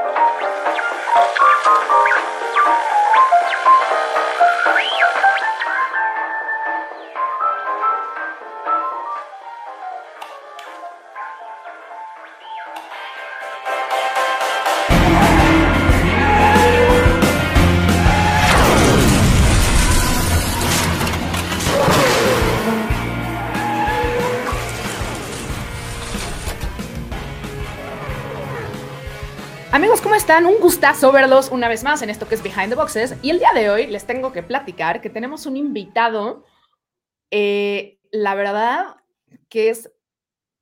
[0.00, 1.47] Amigos,
[30.46, 33.16] Un gustazo verlos una vez más en esto que es Behind the Boxes.
[33.22, 36.44] Y el día de hoy les tengo que platicar que tenemos un invitado,
[37.32, 38.96] eh, la verdad
[39.48, 39.90] que es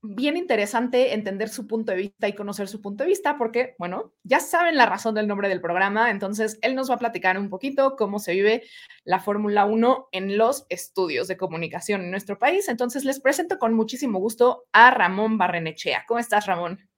[0.01, 4.15] bien interesante entender su punto de vista y conocer su punto de vista, porque, bueno,
[4.23, 7.51] ya saben la razón del nombre del programa, entonces él nos va a platicar un
[7.51, 8.63] poquito cómo se vive
[9.05, 12.69] la Fórmula 1 en los estudios de comunicación en nuestro país.
[12.71, 16.05] Entonces les presento con muchísimo gusto a Ramón Barrenechea.
[16.09, 16.88] ¿Cómo estás, Ramón?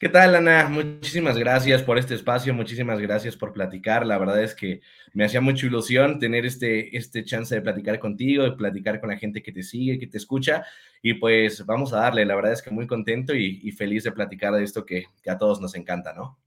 [0.00, 0.66] ¿Qué tal, Ana?
[0.66, 4.06] Muchísimas gracias por este espacio, muchísimas gracias por platicar.
[4.06, 4.80] La verdad es que
[5.12, 9.18] me hacía mucha ilusión tener este, este chance de platicar contigo, de platicar con la
[9.18, 10.64] gente que te sigue, que te escucha.
[11.02, 14.54] Y pues vamos a darle, la verdad es que muy contento y, feliz de platicar
[14.54, 16.38] de esto que, a todos nos encanta, ¿no?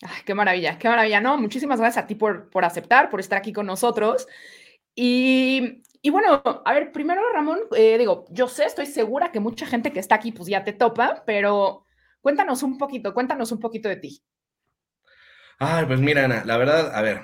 [0.00, 1.36] Ay, qué maravilla, qué maravilla, ¿no?
[1.36, 4.26] Muchísimas gracias a ti por, por aceptar, por estar aquí con nosotros.
[4.94, 9.66] Y, y bueno, a ver, primero, Ramón, eh, digo, yo sé, estoy segura que mucha
[9.66, 11.83] gente que está aquí pues ya te topa, pero
[12.24, 14.22] Cuéntanos un poquito, cuéntanos un poquito de ti.
[15.58, 17.20] Ay, pues mira, Ana, la verdad, a ver,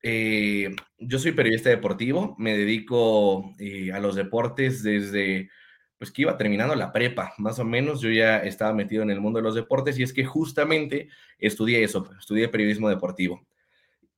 [0.00, 5.50] eh, yo soy periodista deportivo, me dedico eh, a los deportes desde,
[5.98, 9.20] pues que iba terminando la prepa, más o menos, yo ya estaba metido en el
[9.20, 13.44] mundo de los deportes y es que justamente estudié eso, estudié periodismo deportivo.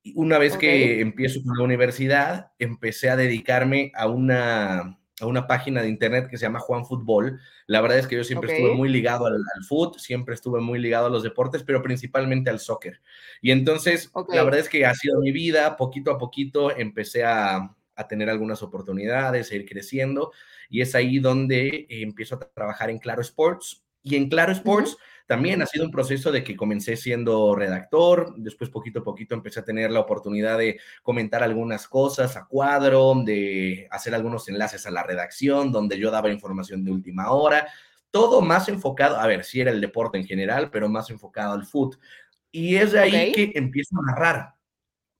[0.03, 5.47] Y una vez que empiezo con la universidad, empecé a dedicarme a una, a una
[5.47, 7.39] página de internet que se llama Juan Fútbol.
[7.65, 11.07] La verdad es que yo siempre estuve muy ligado al, fútbol, siempre estuve muy ligado
[11.07, 13.01] a los deportes, pero principalmente al soccer.
[13.41, 17.75] Y entonces, la verdad es que ha sido mi vida, poquito a poquito empecé a,
[17.95, 20.31] a tener algunas oportunidades, a ir creciendo,
[20.69, 23.83] y es ahí donde empiezo a trabajar en Claro Sports.
[24.03, 24.97] Y en Claro Sports...
[25.27, 29.59] También ha sido un proceso de que comencé siendo redactor, después poquito a poquito empecé
[29.59, 34.91] a tener la oportunidad de comentar algunas cosas a cuadro, de hacer algunos enlaces a
[34.91, 37.67] la redacción, donde yo daba información de última hora,
[38.09, 41.65] todo más enfocado, a ver, sí era el deporte en general, pero más enfocado al
[41.65, 41.97] foot.
[42.49, 44.56] Y es de ahí que empiezo a narrar.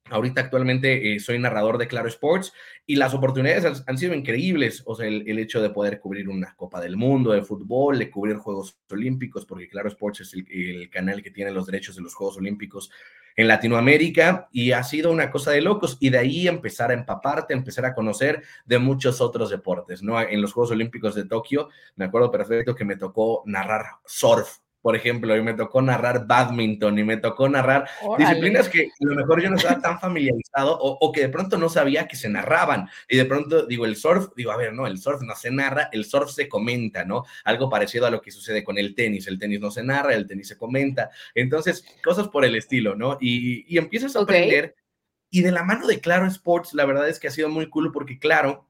[0.10, 2.54] Ahorita actualmente eh, soy narrador de Claro Sports
[2.86, 4.84] y las oportunidades han, sido increíbles.
[4.86, 8.38] O sea, el, hecho de poder cubrir una Copa del Mundo de fútbol, de cubrir
[8.38, 12.38] Juegos Olímpicos, porque Claro Sports es el, canal que tiene los derechos de los Juegos
[12.38, 12.90] Olímpicos
[13.36, 15.98] en Latinoamérica y ha sido una cosa de locos.
[16.00, 20.20] Y de ahí empezar a empaparte, empezar a conocer de muchos otros deportes, ¿no?
[20.22, 24.96] En los Juegos Olímpicos de Tokio, me acuerdo perfecto que me tocó narrar surf por
[24.96, 29.44] ejemplo, y me tocó narrar badminton y me tocó narrar disciplinas que a lo mejor
[29.44, 32.88] yo no estaba tan familiarizado o, que de pronto no sabía que se narraban.
[33.10, 35.90] Y de pronto digo, el surf, digo, a ver, no, el surf no se narra,
[35.92, 37.26] el surf se comenta, ¿no?
[37.44, 39.28] Algo parecido a lo que sucede con el tenis.
[39.28, 41.10] El tenis no se narra, el tenis se comenta.
[41.36, 43.18] Entonces, cosas por el estilo, ¿no?
[43.20, 44.74] Y, y empiezas a aprender.
[45.30, 47.92] Y de la mano de Claro Sports, la verdad es que ha sido muy cool
[47.92, 48.70] porque Claro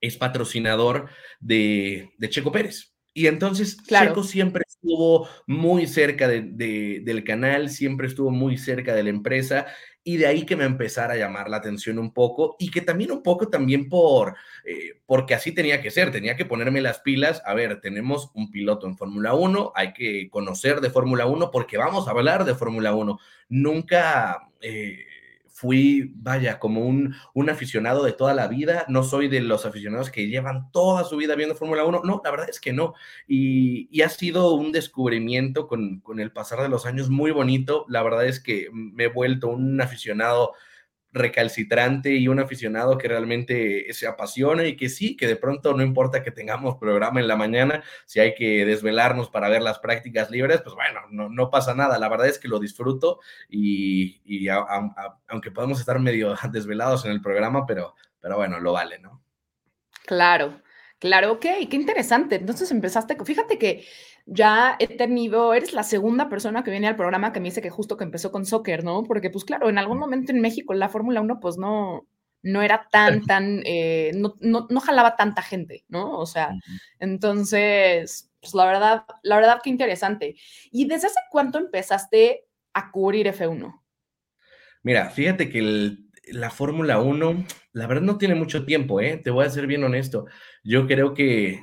[0.00, 1.10] es patrocinador
[1.40, 2.95] de, de Checo Pérez.
[3.16, 9.08] Y entonces Checo siempre estuvo muy cerca del canal, siempre estuvo muy cerca de la
[9.08, 9.68] empresa
[10.04, 13.12] y de ahí que me empezara a llamar la atención un poco y que también
[13.12, 17.40] un poco también por, eh, porque así tenía que ser, tenía que ponerme las pilas,
[17.46, 21.78] a ver, tenemos un piloto en Fórmula 1, hay que conocer de Fórmula 1 porque
[21.78, 23.18] vamos a hablar de Fórmula 1.
[23.48, 24.50] Nunca...
[24.60, 25.06] Eh,
[25.56, 30.10] fui, vaya, como un, un aficionado de toda la vida, no soy de los aficionados
[30.10, 32.92] que llevan toda su vida viendo Fórmula 1, no, la verdad es que no,
[33.26, 37.86] y, y ha sido un descubrimiento con, con, el pasar de los años muy bonito,
[37.88, 40.52] la verdad es que me he vuelto un aficionado
[41.16, 45.82] recalcitrante y un aficionado que realmente se apasiona y que sí, que de pronto no
[45.82, 50.30] importa que tengamos programa en la mañana, si hay que desvelarnos para ver las prácticas
[50.30, 51.98] libres, pues bueno, no, no pasa nada.
[51.98, 57.20] La verdad es que lo disfruto y, y aunque podemos estar medio desvelados en el
[57.20, 59.22] programa, pero, pero bueno, lo vale, ¿no?
[60.06, 60.62] Claro,
[60.98, 62.36] claro, ok, qué interesante.
[62.36, 63.84] Entonces empezaste, fíjate que
[64.26, 67.70] ya he tenido, eres la segunda persona que viene al programa que me dice que
[67.70, 69.04] justo que empezó con soccer, ¿no?
[69.04, 72.08] Porque pues claro, en algún momento en México la Fórmula 1 pues no,
[72.42, 76.18] no era tan, tan, eh, no, no, no, jalaba tanta gente, ¿no?
[76.18, 76.50] O sea,
[76.98, 80.34] entonces, pues la verdad, la verdad que interesante.
[80.72, 83.80] ¿Y desde hace cuánto empezaste a cubrir F1?
[84.82, 85.96] Mira, fíjate que
[86.28, 89.16] la Fórmula 1, la verdad no tiene mucho tiempo, ¿eh?
[89.16, 90.26] Te voy a ser bien honesto.
[90.64, 91.60] Yo creo que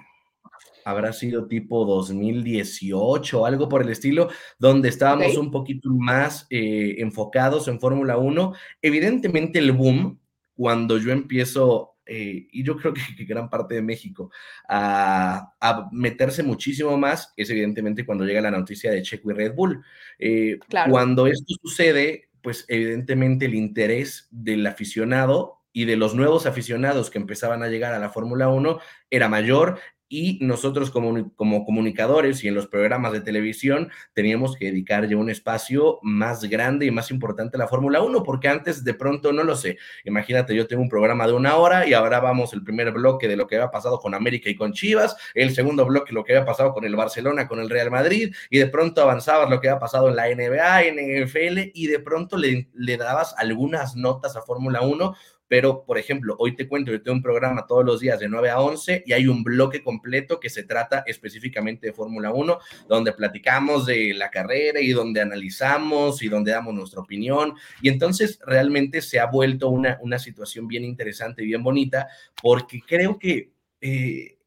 [0.86, 6.96] habrá sido tipo 2018 o algo por el estilo, donde estábamos un poquito más eh,
[7.00, 8.54] enfocados en Fórmula 1.
[8.82, 10.20] Evidentemente el boom,
[10.56, 14.32] cuando yo empiezo eh, y yo creo que, gran parte de México,
[14.68, 15.54] a,
[15.92, 19.84] meterse muchísimo más, es evidentemente cuando llega la noticia de Checo y Red Bull.
[20.20, 20.60] Eh,
[20.90, 27.18] cuando esto sucede, pues evidentemente el interés del aficionado y de los nuevos aficionados que
[27.18, 28.80] empezaban a llegar a la Fórmula 1
[29.10, 29.80] era mayor
[30.14, 35.18] y nosotros como, como comunicadores y en los programas de televisión teníamos que dedicar ya
[35.18, 39.34] un espacio más grande y más importante a la Fórmula 1, porque antes de pronto
[39.34, 39.80] no lo sé.
[40.06, 43.36] Imagínate, yo tengo un programa de una hora y ahora vamos el primer bloque de
[43.36, 46.46] lo que había pasado con América y con Chivas, el segundo bloque lo que había
[46.46, 49.80] pasado con el Barcelona, con el Real Madrid, y de pronto avanzabas lo que había
[49.80, 54.44] pasado en la NBA, en NFL, y de pronto le, le dabas algunas notas a
[54.44, 55.16] Fórmula 1
[55.54, 58.50] pero por ejemplo, hoy te cuento, yo tengo un programa todos los días de 9
[58.50, 62.58] a 11 y hay un bloque completo que se trata específicamente de Fórmula 1,
[62.90, 67.54] donde platicamos de la carrera y donde analizamos y donde damos nuestra opinión.
[67.84, 72.08] Y entonces realmente se ha vuelto una, una situación bien interesante y bien bonita,
[72.42, 73.52] porque creo que...
[73.80, 74.40] Eh,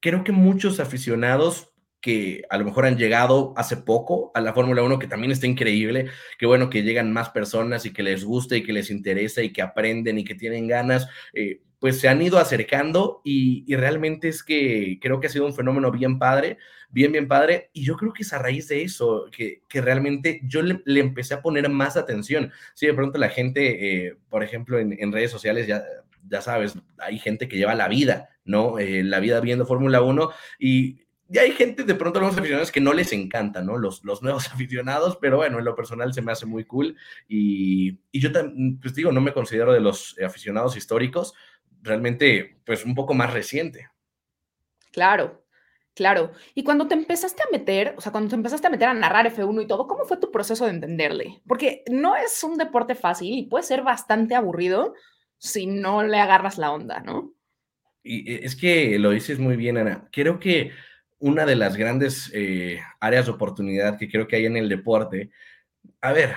[0.00, 1.73] creo que muchos aficionados
[2.04, 5.46] que a lo mejor han llegado hace poco a la Fórmula 1, que también está
[5.46, 6.08] increíble,
[6.38, 9.54] que bueno que llegan más personas y que les gusta y que les interesa y
[9.54, 14.42] que aprenden y que tienen ganas, eh, pues se han ido acercando y, realmente es
[14.42, 16.58] que creo que ha sido un fenómeno bien padre,
[16.90, 20.42] bien, bien padre, y yo creo que es a raíz de eso que, que realmente
[20.44, 22.52] yo le, empecé a poner más atención.
[22.74, 25.82] Sí, de pronto la gente, eh, por ejemplo, en, en, redes sociales ya...
[26.26, 28.78] Ya sabes, hay gente que lleva la vida, ¿no?
[28.78, 32.80] Eh, la vida viendo Fórmula 1 y y hay gente, de pronto, los aficionados que
[32.80, 33.78] no les encanta, ¿no?
[33.78, 36.96] Los, los nuevos aficionados, pero bueno, en lo personal se me hace muy cool.
[37.28, 38.30] Y, y yo,
[38.80, 41.34] pues digo, no me considero de los aficionados históricos,
[41.82, 43.88] realmente, pues un poco más reciente.
[44.92, 45.44] Claro,
[45.94, 46.32] claro.
[46.54, 49.26] Y cuando te empezaste a meter, o sea, cuando te empezaste a meter a narrar
[49.26, 51.42] F1 y todo, ¿cómo fue tu proceso de entenderle?
[51.46, 54.94] Porque no es un deporte fácil y puede ser bastante aburrido
[55.38, 57.34] si no le agarras la onda, ¿no?
[58.02, 60.08] Y eh, es que lo dices muy bien, Ana.
[60.12, 60.70] Creo que
[61.24, 65.30] una de las grandes eh, áreas de oportunidad que creo que hay en el deporte.
[66.02, 66.34] A ver,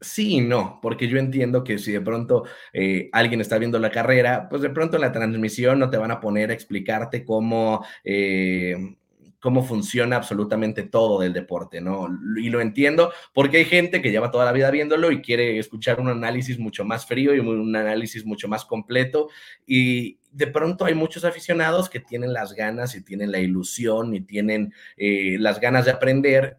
[0.00, 3.90] sí y no, porque yo entiendo que si de pronto eh, alguien está viendo la
[3.90, 7.84] carrera, pues de pronto en la transmisión no te van a poner a explicarte cómo...
[8.04, 8.96] Eh,
[9.40, 12.08] cómo funciona absolutamente todo del deporte, ¿no?
[12.36, 15.98] Y lo entiendo porque hay gente que lleva toda la vida viéndolo y quiere escuchar
[15.98, 19.28] un análisis mucho más frío y un análisis mucho más completo.
[19.66, 24.20] Y de pronto hay muchos aficionados que tienen las ganas y tienen la ilusión y
[24.20, 26.58] tienen eh, las ganas de aprender.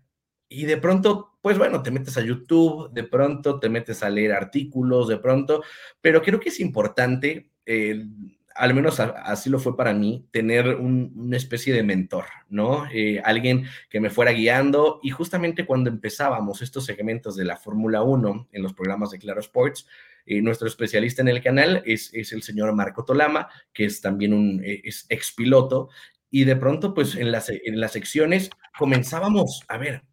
[0.49, 4.33] Y de pronto, pues bueno, te metes a YouTube, de pronto te metes a leer
[4.33, 5.63] artículos, de pronto,
[6.01, 8.05] pero creo que es importante eh,
[8.55, 12.85] al menos así lo fue para mí, tener una especie de mentor, ¿no?
[12.91, 18.03] Eh, alguien que me fuera guiando y justamente cuando empezábamos estos segmentos de la Fórmula
[18.03, 19.87] 1 en los programas de Claro Sports,
[20.25, 24.61] eh, nuestro especialista en el canal es, el señor Marco Tolama, que es también un
[24.63, 25.89] eh, es ex piloto,
[26.29, 30.03] y de pronto, pues en las, en las secciones comenzábamos, a ver,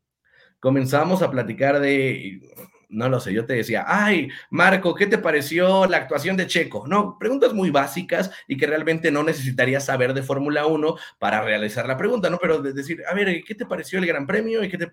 [0.59, 2.41] comenzábamos a platicar de
[2.89, 6.87] no lo sé, yo te decía, ay, Marco, ¿qué te pareció la actuación de Checo?
[6.87, 11.87] No, preguntas muy básicas y que realmente no necesitarías saber de Fórmula 1 para realizar
[11.87, 12.39] la pregunta, ¿no?
[12.39, 14.65] Pero de decir, a ver, ¿qué te pareció el Gran Premio?
[14.65, 14.91] ¿Y qué.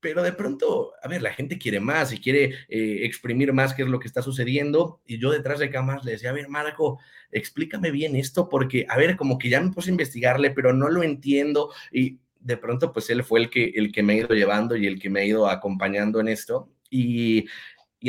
[0.00, 3.82] Pero de pronto, a ver, la gente quiere más y quiere eh, exprimir más qué
[3.82, 5.00] es lo que está sucediendo.
[5.06, 6.98] Y yo detrás de cámaras le decía, a ver, Marco,
[7.30, 10.88] explícame bien esto, porque, a ver, como que ya me puse a investigarle, pero no
[10.88, 11.72] lo entiendo.
[11.92, 14.86] Y de pronto, pues él fue el que, el que me ha ido llevando y
[14.88, 16.68] el que me ha ido acompañando en esto.
[16.92, 17.46] Y,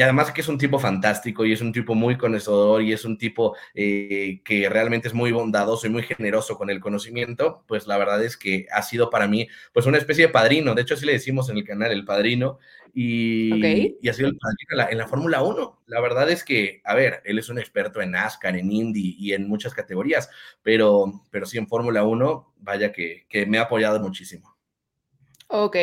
[0.01, 3.17] además que es un tipo fantástico y es un tipo muy conocedor y es un
[3.17, 7.97] tipo eh, que realmente es muy bondadoso y muy generoso con el conocimiento, pues la
[7.97, 11.05] verdad es que ha sido para mí pues una especie de padrino, de hecho así
[11.05, 12.57] le decimos en el canal el padrino
[12.91, 15.81] y, y ha sido el padrino en la, Fórmula 1.
[15.87, 19.33] La verdad es que, a ver, él es un experto en NASCAR, en Indy y
[19.33, 20.29] en muchas categorías,
[20.61, 24.55] pero, pero sí en Fórmula 1, vaya que, que me ha apoyado muchísimo.
[25.47, 25.77] Ok.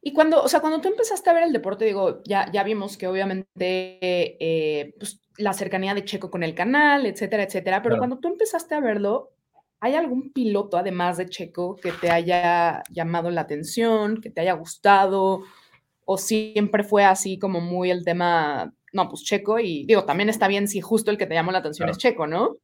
[0.00, 2.96] Y cuando, o sea, cuando tú empezaste a ver el deporte, digo, ya, ya vimos
[2.96, 8.18] que obviamente eh, pues, la cercanía de Checo con el canal, etcétera, etcétera, pero cuando
[8.18, 9.32] tú empezaste a verlo,
[9.80, 14.52] ¿hay algún piloto, además de Checo, que te haya llamado la atención, que te haya
[14.52, 15.42] gustado?
[16.04, 20.48] ¿O siempre fue así como muy el tema, no, pues Checo, y digo, también está
[20.48, 22.56] bien si justo el que te llamó la atención es Checo, ¿no?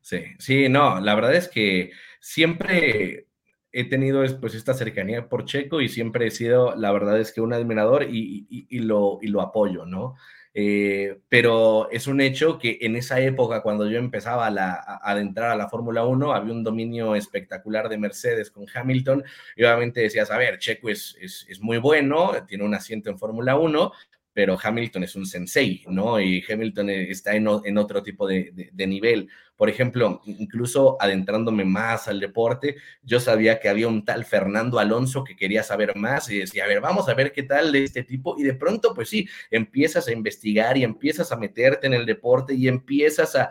[0.00, 3.25] Sí, sí, no, la verdad es que siempre
[3.72, 7.40] he tenido pues esta cercanía por Checo y siempre he sido, la verdad es que
[7.40, 10.16] un admirador y, lo, apoyo, ¿no?
[10.58, 15.56] Eh, pero es un hecho que en esa época, cuando yo empezaba a, adentrar a
[15.56, 19.22] la Fórmula 1, había un dominio espectacular de Mercedes con Hamilton
[19.54, 23.56] y obviamente decías, a ver, Checo es, es muy bueno, tiene un asiento en Fórmula
[23.56, 23.92] 1,
[24.36, 26.20] pero Hamilton es un sensei, ¿no?
[26.20, 29.30] Y Hamilton está en, otro tipo de, nivel.
[29.56, 35.24] Por ejemplo, incluso adentrándome más al deporte, yo sabía que había un tal Fernando Alonso
[35.24, 38.02] que quería saber más y decía, a ver, vamos a ver qué tal de este
[38.02, 38.38] tipo.
[38.38, 42.52] Y de pronto, pues sí, empiezas a investigar y empiezas a meterte en el deporte
[42.52, 43.48] y empiezas a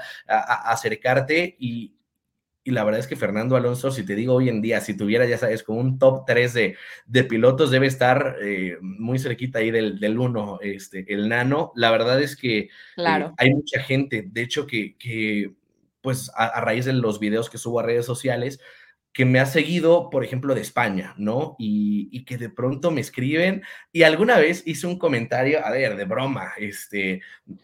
[0.72, 1.95] acercarte y,
[2.66, 5.28] y la verdad es que Fernando Alonso, si te digo hoy en día, si tuviera,
[5.28, 9.70] ya sabes, con un top 3 de, de pilotos, debe estar eh, muy cerquita ahí
[9.70, 11.72] del, del uno, este, el nano.
[11.76, 13.36] La verdad es que eh, claro.
[13.38, 15.54] hay mucha gente, de hecho, que, que
[16.02, 18.60] pues a, a, raíz de los videos que subo a redes sociales,
[19.16, 21.56] que me ha seguido, por ejemplo, de España, ¿no?
[21.58, 26.04] Y, que de pronto me escriben y alguna vez hice un comentario, a ver, de
[26.04, 27.22] broma, este,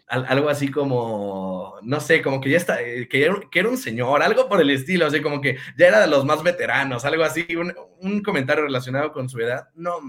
[0.08, 4.48] algo así como, no sé, como que ya está, eh, que, era un señor, algo
[4.48, 8.22] por el estilo, así como que ya era de los más veteranos, algo así, un,
[8.24, 10.00] comentario relacionado con su edad, no.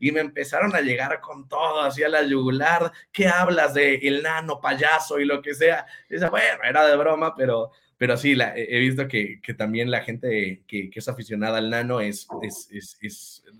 [0.00, 4.22] Y me empezaron a llegar con todo, así a la yugular, ¿qué hablas de el
[4.22, 5.86] nano payaso y lo que sea?
[6.10, 10.62] Y dice, bueno, era de broma, pero pero sí, he visto que, también la gente
[10.66, 12.28] que, es aficionada al nano es,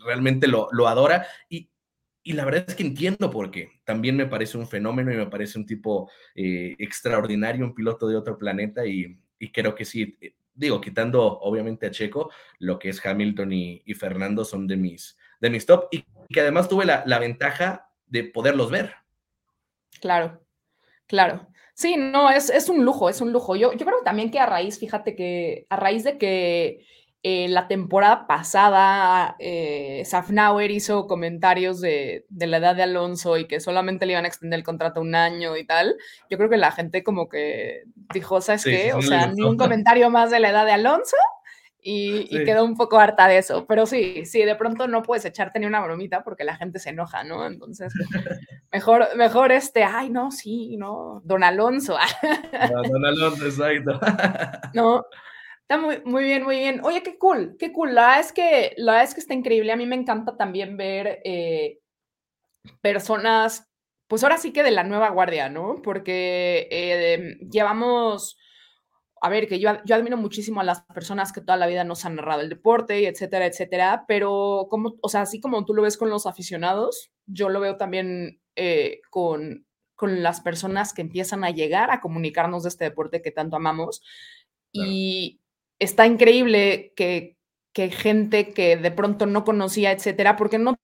[0.05, 1.69] realmente lo, adora y,
[2.25, 3.81] la verdad es que entiendo por qué.
[3.85, 8.17] También me parece un fenómeno y me parece un tipo eh, extraordinario, un piloto de
[8.17, 9.19] otro planeta y,
[9.53, 14.45] creo que sí, eh, digo, quitando obviamente a Checo, lo que es Hamilton y, Fernando
[14.45, 18.95] son de mis, de mis top y que además tuve la ventaja de poderlos ver.
[20.01, 20.41] Claro,
[21.07, 21.49] claro.
[21.75, 23.57] Sí, no, es, es un lujo, es un lujo.
[23.57, 26.87] Yo, yo creo también que a raíz, fíjate que a raíz de que
[27.25, 33.47] eh, la temporada pasada eh, Safnauer hizo comentarios de, de, la edad de Alonso y
[33.47, 35.97] que solamente le iban a extender el contrato un año y tal,
[36.31, 38.93] yo creo que la gente como que dijo, ¿sabes sí, qué?
[38.93, 41.17] O sea, ni un comentario más de la edad de Alonso
[41.87, 42.29] y, sí.
[42.31, 43.67] y, quedó un poco harta de eso.
[43.67, 46.91] Pero sí, sí, de pronto no puedes echarte ni una bromita porque la gente se
[46.91, 47.47] enoja, ¿no?
[47.47, 47.93] Entonces,
[48.73, 51.97] mejor, mejor este, ay, no, sí, no, don Alonso.
[52.73, 54.01] No, don Alonso, exacto.
[54.75, 55.05] No,
[55.61, 56.81] está muy, muy bien, muy bien.
[56.83, 57.95] Oye, qué cool, qué cool.
[57.95, 59.71] La verdad es que, la es que está increíble.
[59.71, 61.81] A mí me encanta también ver eh,
[62.81, 63.71] personas,
[64.09, 65.83] pues ahora sí que de la nueva guardia, ¿no?
[65.83, 68.39] Porque eh, llevamos
[69.25, 72.05] a ver, que yo, yo admiro muchísimo a las personas que toda la vida nos
[72.05, 75.81] han narrado el deporte, y etcétera, etcétera, pero como, o sea, así como tú lo
[75.81, 81.43] ves con los aficionados, yo lo veo también eh, con, con las personas que empiezan
[81.43, 84.03] a llegar a comunicarnos de este deporte que tanto amamos.
[84.75, 84.91] Claro.
[84.93, 85.41] Y
[85.79, 87.39] está increíble que,
[87.73, 90.77] que gente que de pronto no conocía, etcétera, porque no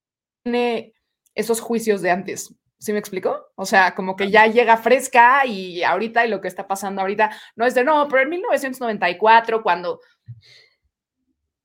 [0.45, 0.95] tiene
[1.35, 2.55] esos juicios de antes.
[2.81, 3.53] ¿Sí me explico?
[3.57, 7.31] O sea, como que ya llega fresca y ahorita y lo que está pasando ahorita
[7.55, 10.01] no es de no, pero en 1994 cuando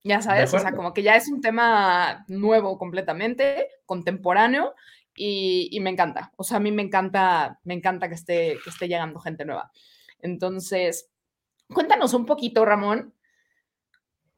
[0.03, 4.75] ya sabes, o sea, como que ya es un tema nuevo completamente, contemporáneo
[5.15, 6.34] y, y, me encanta.
[6.36, 9.72] O sea, a mí me encanta, me encanta que esté, que esté llegando gente nueva.
[10.19, 11.10] Entonces,
[11.74, 13.13] cuéntanos un poquito, Ramón,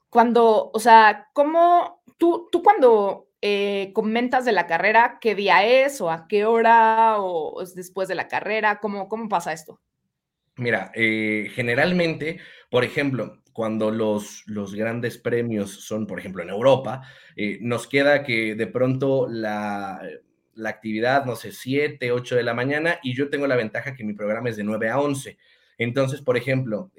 [0.10, 6.02] cuando, o sea, ¿cómo tú, tú cuando eh, comentas de la carrera, qué día es
[6.02, 9.80] o a qué hora o es después de la carrera, ¿cómo, cómo pasa esto?
[10.56, 12.40] Mira, eh, generalmente,
[12.72, 17.04] por ejemplo, cuando los, los, grandes premios son, por ejemplo, en Europa,
[17.36, 20.02] eh, nos queda que de pronto la,
[20.56, 24.04] la, actividad, no sé, 7, 8 de la mañana y yo tengo la ventaja que
[24.04, 25.38] mi programa es de 9 a 11.
[25.78, 26.92] Entonces, por ejemplo,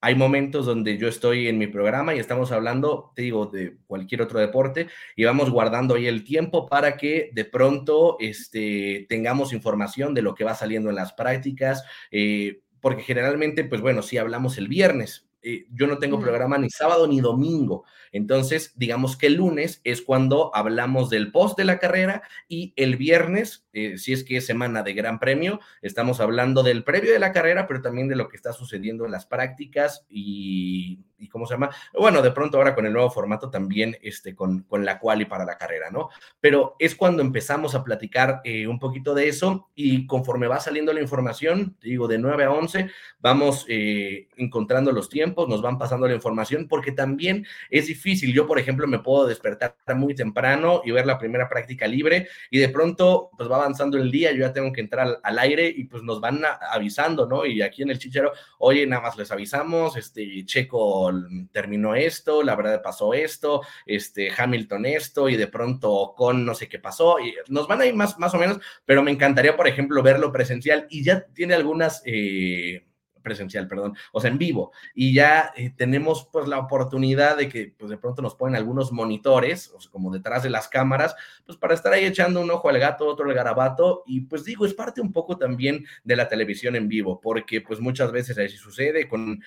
[0.00, 4.22] hay momentos donde yo estoy en mi programa y estamos hablando, te digo, de cualquier
[4.22, 10.14] otro deporte y vamos guardando ahí el tiempo para que de pronto este, tengamos información
[10.14, 14.56] de lo que va saliendo en las prácticas, eh, porque generalmente, pues bueno, si hablamos
[14.56, 17.84] el viernes, eh, yo no tengo programa ni sábado ni domingo.
[18.12, 22.96] Entonces, digamos que el lunes es cuando hablamos del post de la carrera y el
[22.96, 27.18] viernes, eh, si es que es semana de gran premio, estamos hablando del previo de
[27.18, 31.46] la carrera, pero también de lo que está sucediendo en las prácticas y, y ¿cómo
[31.46, 31.70] se llama?
[31.98, 35.26] Bueno, de pronto ahora con el nuevo formato también este, con, con la cual y
[35.26, 36.08] para la carrera, ¿no?
[36.40, 40.92] Pero es cuando empezamos a platicar eh, un poquito de eso y conforme va saliendo
[40.92, 46.06] la información, digo, de 9 a 11, vamos eh, encontrando los tiempos nos van pasando
[46.08, 48.32] la información, porque también es difícil.
[48.32, 52.58] Yo, por ejemplo, me puedo despertar muy temprano y ver la primera práctica libre y
[52.58, 55.84] de pronto, pues va avanzando el día, yo ya tengo que entrar al, aire y
[55.84, 57.46] pues nos van avisando, ¿no?
[57.46, 61.09] Y aquí en el chichero, oye, nada más les avisamos, este, Checo
[61.52, 66.68] terminó esto, la verdad pasó esto, este, Hamilton esto y de pronto con no sé
[66.68, 69.68] qué pasó y nos van a ir más, más o menos, pero me encantaría, por
[69.68, 72.02] ejemplo, verlo presencial y ya tiene algunas...
[72.04, 72.84] Eh,
[73.22, 74.72] presencial, perdón, o sea, en vivo.
[74.94, 78.92] Y ya eh, tenemos pues la oportunidad de que pues de pronto nos ponen algunos
[78.92, 81.14] monitores, o como detrás de las cámaras,
[81.44, 84.66] pues para estar ahí echando un ojo al gato, otro al garabato, y pues digo,
[84.66, 88.56] es parte un poco también de la televisión en vivo, porque pues muchas veces así
[88.56, 89.42] sucede con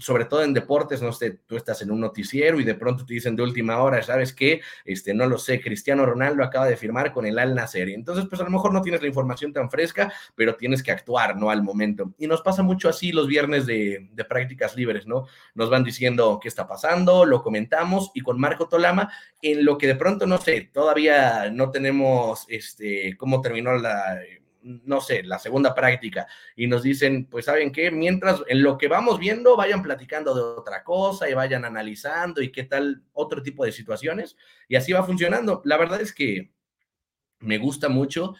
[0.00, 3.14] sobre todo en deportes, no sé, tú estás en un noticiero y de pronto te
[3.14, 4.60] dicen de última hora, ¿sabes qué?
[4.84, 7.88] Este, no lo sé, Cristiano Ronaldo acaba de firmar con el Al Nasser.
[7.88, 11.36] Entonces, pues a lo mejor no tienes la información tan fresca, pero tienes que actuar,
[11.36, 11.50] ¿no?
[11.50, 12.14] Al momento.
[12.18, 15.26] Y nos pasa mucho así los viernes de, de prácticas libres, ¿no?
[15.54, 19.86] Nos van diciendo qué está pasando, lo comentamos y con Marco Tolama, en lo que
[19.86, 24.20] de pronto, no sé, todavía no tenemos, este, cómo terminó la
[24.64, 28.88] no sé, la segunda práctica y nos dicen, pues saben qué, mientras en lo que
[28.88, 33.64] vamos viendo vayan platicando de otra cosa y vayan analizando y qué tal otro tipo
[33.64, 35.60] de situaciones y así va funcionando.
[35.64, 36.50] La verdad es que
[37.40, 38.34] me gusta mucho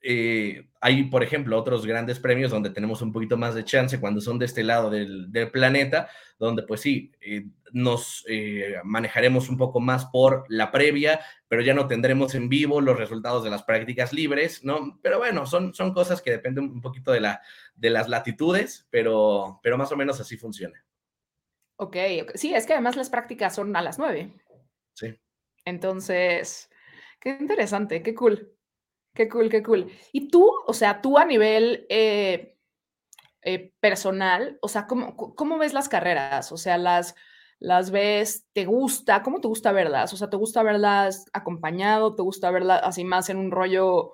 [0.00, 4.20] eh, hay, por ejemplo, otros grandes premios donde tenemos un poquito más de chance cuando
[4.20, 9.80] son de este lado del, planeta, donde pues sí, eh, nos eh, manejaremos un poco
[9.80, 14.12] más por la previa, pero ya no tendremos en vivo los resultados de las prácticas
[14.12, 15.00] libres, ¿no?
[15.02, 17.42] Pero bueno, son, son cosas que dependen un poquito de, la,
[17.74, 20.84] de las latitudes, pero, pero más o menos así funciona.
[21.76, 21.96] Ok,
[22.34, 24.32] sí, es que además las prácticas son a las nueve.
[24.94, 25.16] Sí.
[25.64, 26.70] Entonces,
[27.20, 28.57] qué interesante, qué cool.
[29.14, 29.90] Qué cool, qué cool.
[30.12, 32.56] Y tú, o sea, tú a nivel eh,
[33.42, 36.52] eh, personal, o sea, ¿cómo, ¿cómo, ves las carreras?
[36.52, 37.14] O sea, las,
[37.58, 39.22] las ves, ¿te gusta?
[39.22, 40.12] ¿Cómo te gusta verlas?
[40.12, 42.14] O sea, ¿te gusta verlas acompañado?
[42.14, 44.12] ¿Te gusta verlas así más en un rollo,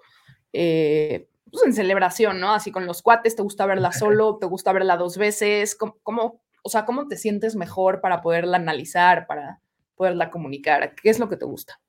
[0.53, 2.53] eh, pues en celebración, ¿no?
[2.53, 4.39] Así con los cuates, ¿te gusta verla solo?
[4.39, 5.75] ¿Te gusta verla dos veces?
[5.75, 9.61] ¿Cómo, cómo, o sea, ¿cómo te sientes mejor para poderla analizar, para
[9.97, 10.95] poderla comunicar?
[10.95, 11.81] ¿Qué es lo que te gusta?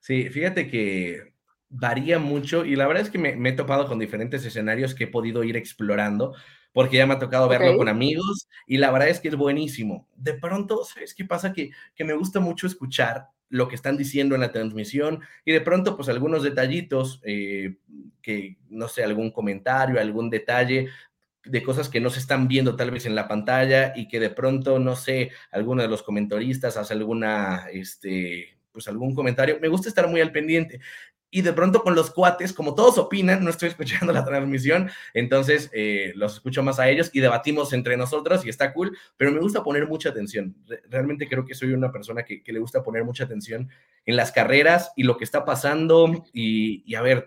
[0.00, 1.37] Sí, fíjate que
[1.70, 5.08] varía mucho y la verdad es que me, he topado con diferentes escenarios que he
[5.08, 6.34] podido ir explorando
[6.72, 10.06] porque ya me ha tocado verlo con amigos y la verdad es que es buenísimo.
[10.14, 11.52] De pronto, ¿sabes qué pasa?
[11.52, 15.60] Que, que me gusta mucho escuchar lo que están diciendo en la transmisión y de
[15.60, 17.76] pronto pues algunos detallitos, eh,
[18.22, 20.88] que no sé, algún comentario, algún detalle
[21.44, 24.30] de cosas que no se están viendo tal vez en la pantalla y que de
[24.30, 29.58] pronto, no sé, alguno de los comentaristas hace alguna, este, pues algún comentario.
[29.60, 30.80] Me gusta estar muy al pendiente
[31.30, 35.70] y de pronto con los cuates, como todos opinan, no estoy escuchando la transmisión, entonces
[35.72, 39.40] eh, los escucho más a ellos y debatimos entre nosotros y está cool, pero me
[39.40, 40.56] gusta poner mucha atención.
[40.88, 43.68] Realmente creo que soy una persona que, le gusta poner mucha atención
[44.06, 47.24] en las carreras y lo que está pasando y, y a ver,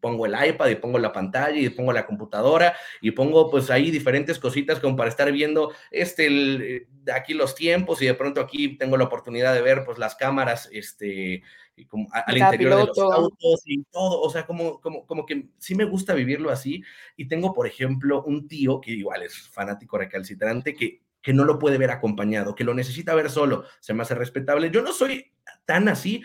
[0.00, 3.90] pongo el iPad y pongo la pantalla y pongo la computadora y pongo pues ahí
[3.90, 8.76] diferentes cositas como para estar viendo este el, aquí los tiempos y de pronto aquí
[8.76, 11.42] tengo la oportunidad de ver pues las cámaras este
[11.86, 15.74] como al interior de los autos y todo, o sea, como, como, como que sí
[15.74, 16.82] me gusta vivirlo así
[17.16, 21.58] y tengo por ejemplo un tío que igual es fanático recalcitrante que que no lo
[21.58, 24.70] puede ver acompañado, que lo necesita ver solo, se me hace respetable.
[24.70, 25.32] Yo no soy
[25.64, 26.22] tan así,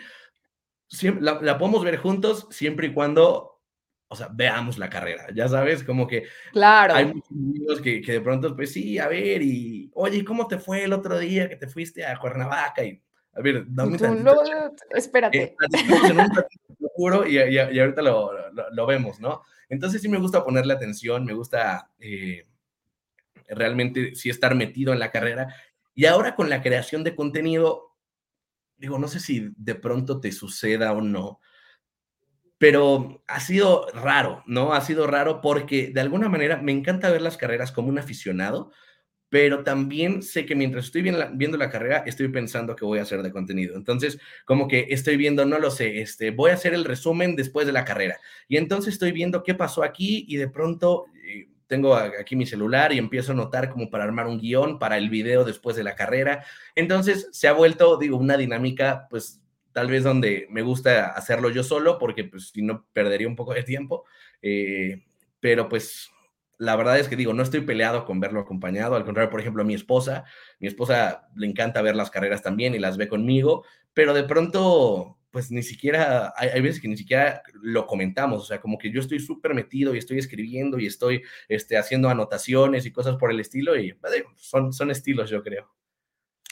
[1.20, 3.56] la, la, podemos ver juntos siempre y cuando
[4.08, 6.94] o sea, veamos la carrera, ya sabes, como que claro.
[6.94, 10.58] hay muchos amigos que, que, de pronto, pues sí, a ver, y oye, ¿cómo te
[10.58, 12.84] fue el otro día que te fuiste a Cuernavaca?
[12.84, 13.02] Y
[13.36, 14.34] a ver, dame un no,
[14.94, 15.42] espérate.
[15.42, 15.56] Eh,
[16.08, 16.28] en un
[16.78, 19.42] lo juro, y, y, y ahorita lo, lo, lo, vemos, ¿no?
[19.68, 22.46] Entonces sí me gusta ponerle atención, me gusta eh,
[23.48, 25.54] realmente sí estar metido en la carrera.
[25.94, 27.96] Y ahora con la creación de contenido,
[28.76, 31.40] digo, no sé si de pronto te suceda o no,
[32.58, 34.72] pero ha sido raro, ¿no?
[34.72, 38.72] Ha sido raro porque de alguna manera me encanta ver las carreras como un aficionado,
[39.36, 43.22] pero también sé que mientras estoy viendo la, carrera, estoy pensando que voy a hacer
[43.22, 43.76] de contenido.
[43.76, 47.66] Entonces, como que estoy viendo, no lo sé, este, voy a hacer el resumen después
[47.66, 48.18] de la carrera.
[48.48, 52.94] Y entonces estoy viendo qué pasó aquí y de pronto eh, tengo aquí mi celular
[52.94, 55.96] y empiezo a notar como para armar un guion para el video después de la
[55.96, 56.42] carrera.
[56.74, 61.62] Entonces, se ha vuelto, digo, una dinámica, pues tal vez donde me gusta hacerlo yo
[61.62, 64.06] solo, porque pues si no perdería un poco de tiempo,
[64.40, 65.02] eh,
[65.40, 66.10] pero pues
[66.58, 69.62] la verdad es que digo, no estoy peleado con verlo acompañado, al contrario, por ejemplo,
[69.62, 70.24] a mi esposa,
[70.58, 73.64] mi esposa le encanta ver las carreras también y las ve conmigo,
[73.94, 78.58] pero de pronto pues ni siquiera, hay, veces que ni siquiera lo comentamos, o sea,
[78.58, 82.90] como que yo estoy súper metido y estoy escribiendo y estoy este, haciendo anotaciones y
[82.90, 85.70] cosas por el estilo y pues, son, son estilos, yo creo.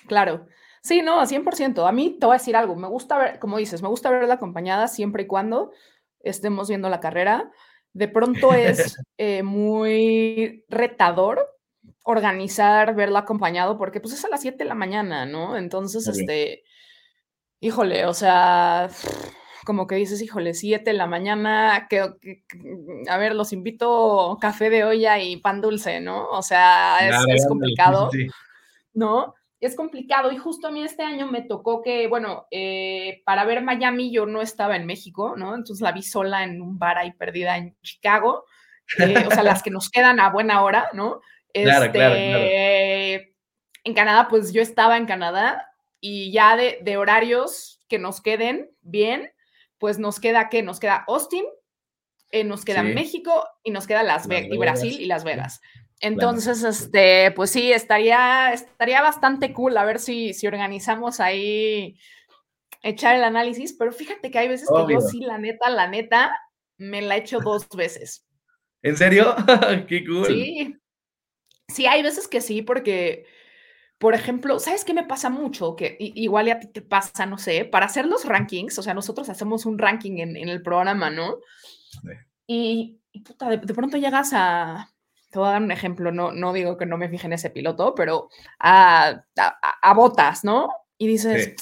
[0.07, 0.49] Claro.
[0.83, 1.89] Sí, no, 100%.
[1.89, 4.35] A mí te voy a decir algo, me gusta ver, como dices, me gusta verla
[4.35, 5.73] acompañada siempre y cuando
[6.21, 7.51] estemos viendo la carrera.
[7.95, 11.49] De pronto es eh, muy retador
[12.03, 15.57] organizar verla acompañado porque pues es a las 7 de la mañana, ¿no?
[15.57, 16.65] Entonces, este,
[17.61, 18.91] híjole, o sea,
[19.65, 22.01] como que dices, híjole, 7 de la mañana, que,
[23.09, 26.29] a ver, los invito café de olla y pan dulce, ¿no?
[26.29, 28.11] O sea, es, complicado,
[28.93, 29.35] ¿no?
[29.65, 33.63] Es complicado y justo a mí este año me tocó que, bueno, eh, para ver
[33.63, 35.55] Miami yo no estaba en México, ¿no?
[35.55, 38.45] Entonces la vi sola en un bar ahí perdida en Chicago,
[38.99, 41.21] eh, o sea, las que nos quedan a buena hora, ¿no?
[41.53, 42.15] claro, claro, claro.
[42.15, 43.35] Este,
[43.85, 49.33] en Canadá, pues yo estaba en Canadá y ya de, horarios que nos queden bien,
[49.79, 51.45] pues nos queda que nos queda Austin,
[52.31, 55.61] eh, nos queda México y nos queda Las, Vegas, y Brasil y Las Vegas.
[56.05, 61.99] Entonces, este, pues sí, estaría, estaría bastante cool a ver si, si organizamos ahí
[62.83, 66.37] echar el análisis, pero fíjate que hay veces que yo sí, la neta, la neta,
[66.77, 68.27] me la echo dos veces.
[68.83, 69.35] ¿En serio?
[69.89, 70.27] Qué cool.
[70.27, 70.77] Sí.
[71.69, 73.25] Sí, hay veces que sí, porque
[73.97, 75.77] por ejemplo, ¿sabes qué me pasa mucho?
[75.77, 79.31] Que igual a ti te pasa, no sé, para hacer los rankings, o sea, nosotros
[79.31, 81.39] hacemos un ranking en, el programa, ¿no?
[82.47, 84.94] Y, puta, de, pronto llegas a,
[85.35, 87.51] te voy a dar un ejemplo, no, no digo que no me fije en ese
[87.51, 88.29] piloto, pero
[88.61, 89.25] a,
[89.83, 90.69] a, botas, ¿no?
[90.97, 91.57] Y dices,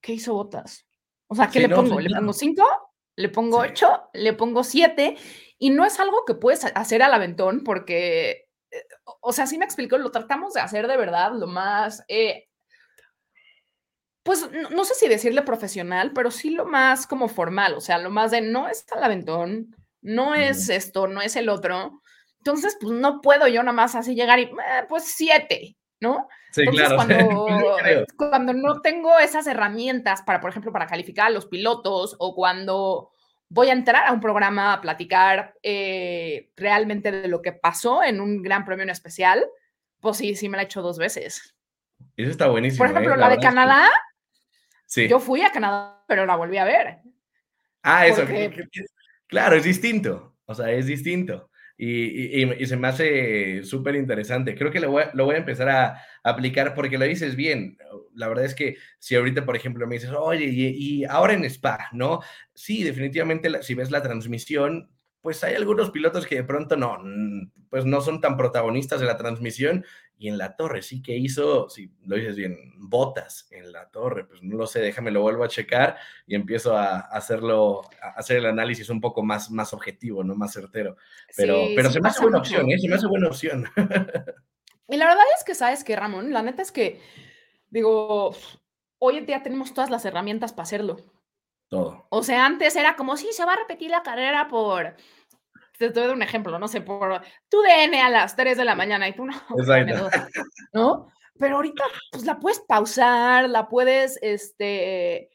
[0.00, 0.86] ¿qué hizo botas?
[1.26, 2.00] O sea, ¿qué le pongo?
[2.00, 2.64] ¿Le pongo cinco?
[3.16, 4.08] ¿Le pongo ocho?
[4.14, 5.18] ¿Le pongo siete?
[5.58, 8.84] Y no es algo que puedes hacer al aventón porque eh,
[9.20, 12.48] o sea, sí me explico, lo tratamos de hacer de verdad lo más, eh,
[14.22, 18.08] pues no, sé si decirle profesional, pero sí lo más como formal, o sea, lo
[18.08, 22.00] más de no es al aventón, no es esto, no es el otro.
[22.48, 26.28] Entonces, pues no puedo yo nada más así llegar y, eh, pues siete, ¿no?
[26.50, 26.96] Sí, claro.
[26.96, 27.76] Cuando,
[28.16, 33.10] cuando no tengo esas herramientas para, por ejemplo, para calificar a los pilotos o cuando
[33.50, 38.18] voy a entrar a un programa a platicar eh, realmente de lo que pasó en
[38.20, 39.44] un gran premio en especial,
[40.00, 41.54] pues sí, sí me la he hecho dos veces.
[42.16, 42.78] Eso está buenísimo.
[42.78, 43.18] Por ejemplo, ¿eh?
[43.18, 43.90] la, de Canadá,
[44.86, 45.06] sí.
[45.06, 46.98] yo fui a Canadá, pero la volví a ver.
[47.82, 48.22] Ah, eso,
[49.26, 51.47] claro, es distinto, o sea, es distinto.
[51.80, 54.56] Y, se me hace súper interesante.
[54.56, 57.78] Creo que lo voy, a empezar a, aplicar porque lo dices bien.
[58.14, 61.88] La verdad es que si ahorita, por ejemplo, me dices, oye, y, ahora en Spa,
[61.92, 62.20] ¿no?
[62.52, 66.98] Sí, definitivamente, si ves la transmisión, pues hay algunos pilotos que de pronto no,
[67.70, 69.84] pues no son tan protagonistas de la transmisión
[70.18, 74.24] y en la torre sí que hizo, si lo dices bien, botas en la torre,
[74.24, 78.38] pues no lo sé, déjame lo vuelvo a checar y empiezo a hacerlo, a hacer
[78.38, 80.96] el análisis un poco más, más objetivo, no más certero.
[81.36, 82.78] Pero, pero se me hace buena opción, ¿eh?
[82.78, 83.68] se me hace buena opción.
[84.90, 87.00] Y la verdad es que sabes que, Ramón, la neta es que,
[87.68, 88.34] digo,
[88.98, 90.96] hoy en día tenemos todas las herramientas para hacerlo.
[91.68, 92.06] Todo.
[92.08, 94.96] O sea, antes era como, sí, se va a repetir la carrera por,
[95.78, 99.08] te doy un ejemplo, no sé, por tu DN a las 3 de la mañana
[99.08, 99.34] y tú no.
[100.72, 101.08] ¿No?
[101.38, 105.30] Pero ahorita, pues la puedes pausar, la puedes, este,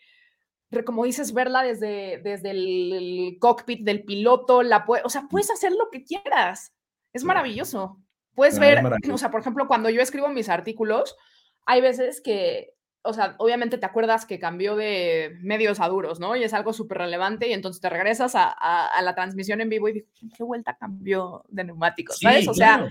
[0.85, 5.89] como dices, verla desde, desde el, cockpit del piloto, la o sea, puedes hacer lo
[5.91, 6.73] que quieras.
[7.13, 7.99] Es maravilloso.
[8.35, 11.15] Puedes ver, o sea, por ejemplo, cuando yo escribo mis artículos,
[11.65, 16.35] hay veces que o sea, obviamente te acuerdas que cambió de medios a duros, ¿no?
[16.35, 19.93] Y es algo súper relevante y entonces te regresas a, la transmisión en vivo y
[19.93, 22.17] dices, qué vuelta cambió de neumáticos?
[22.19, 22.47] ¿Sabes?
[22.47, 22.87] o sea,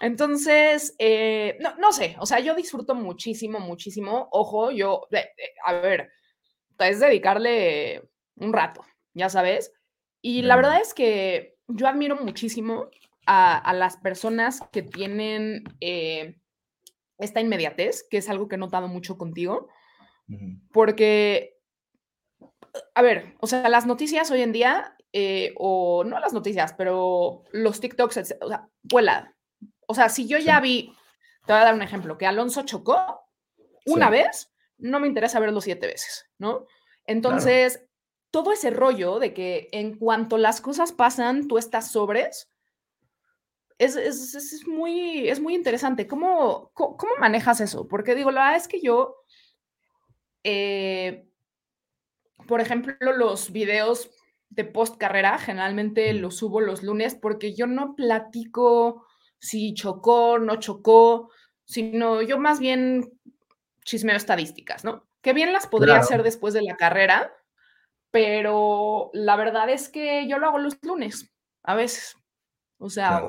[0.00, 4.28] entonces, eh, no, no sé, o sea, yo disfruto muchísimo, muchísimo.
[4.30, 5.06] Ojo, yo,
[5.64, 6.10] a ver,
[6.78, 8.02] es dedicarle
[8.36, 9.72] un rato, ya sabes.
[10.20, 12.90] Y la verdad es que yo admiro muchísimo
[13.26, 15.64] a, las personas que tienen...
[15.80, 16.36] Eh,
[17.18, 19.68] esta inmediatez, que es algo que he notado mucho contigo,
[20.72, 21.58] porque,
[22.94, 27.44] a ver, o sea, las noticias hoy en día, eh, o no las noticias, pero
[27.52, 29.36] los TikToks, o sea, vuela.
[29.86, 30.94] O sea, si yo ya vi,
[31.46, 33.20] te voy a dar un ejemplo, que Alonso chocó
[33.84, 36.66] una vez, no me interesa verlo siete veces, ¿no?
[37.04, 37.84] Entonces,
[38.30, 42.51] todo ese rollo de que en cuanto las cosas pasan, tú estás sobres,
[43.84, 46.06] es, muy, es muy interesante.
[46.06, 47.88] ¿Cómo, ¿Cómo, manejas eso?
[47.88, 49.16] Porque digo, la verdad es que yo,
[50.44, 51.28] eh,
[52.46, 54.10] por ejemplo, los videos
[54.50, 59.06] de post carrera generalmente los subo los lunes porque yo no platico
[59.38, 61.30] si chocó, no chocó,
[61.64, 63.12] sino yo más bien
[63.84, 65.06] chismeo estadísticas, ¿no?
[65.22, 67.32] que bien las podría hacer después de la carrera,
[68.10, 72.16] pero la verdad es que yo lo hago los lunes, a veces.
[72.78, 73.22] O sea,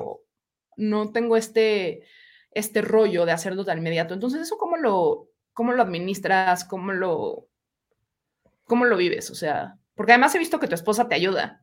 [0.76, 2.02] no tengo este,
[2.50, 4.14] este rollo de hacerlo tan inmediato.
[4.14, 6.64] Entonces, ¿eso cómo lo, cómo lo administras?
[6.64, 7.48] ¿Cómo lo,
[8.64, 9.30] cómo lo vives?
[9.30, 11.62] O sea, porque además he visto que tu esposa te ayuda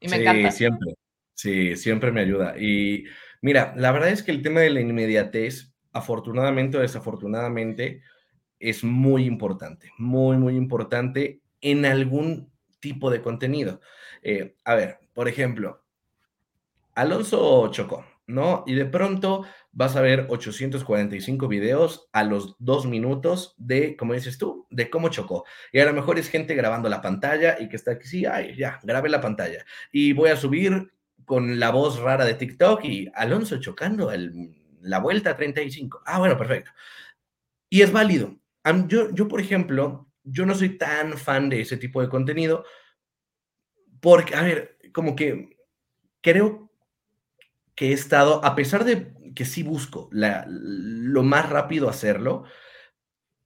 [0.00, 0.94] y me sí, siempre.
[1.34, 2.58] Sí, siempre me ayuda.
[2.58, 3.04] Y
[3.40, 8.02] mira, la verdad es que el tema de la inmediatez, afortunadamente o desafortunadamente,
[8.58, 13.80] es muy importante, muy, muy importante en algún tipo de contenido.
[14.22, 15.84] Eh, a ver, por ejemplo,
[16.94, 18.64] Alonso chocó, ¿no?
[18.66, 24.38] Y de pronto vas a ver 845 videos a los dos minutos de, como dices
[24.38, 25.44] tú, de cómo chocó.
[25.72, 28.56] Y a lo mejor es gente grabando la pantalla y que está aquí, sí, ay,
[28.56, 29.64] ya, grabe la pantalla.
[29.90, 30.92] Y voy a subir
[31.24, 34.10] con la voz rara de TikTok y Alonso chocando
[34.80, 36.02] la vuelta 35.
[36.04, 36.70] Ah, bueno, perfecto.
[37.70, 38.36] Y es válido.
[38.86, 42.64] Yo, yo, por ejemplo, yo no soy tan fan de ese tipo de contenido
[44.00, 45.56] porque, a ver, como que
[46.20, 46.71] creo
[47.74, 52.44] que he estado, a pesar de que sí busco lo más rápido hacerlo,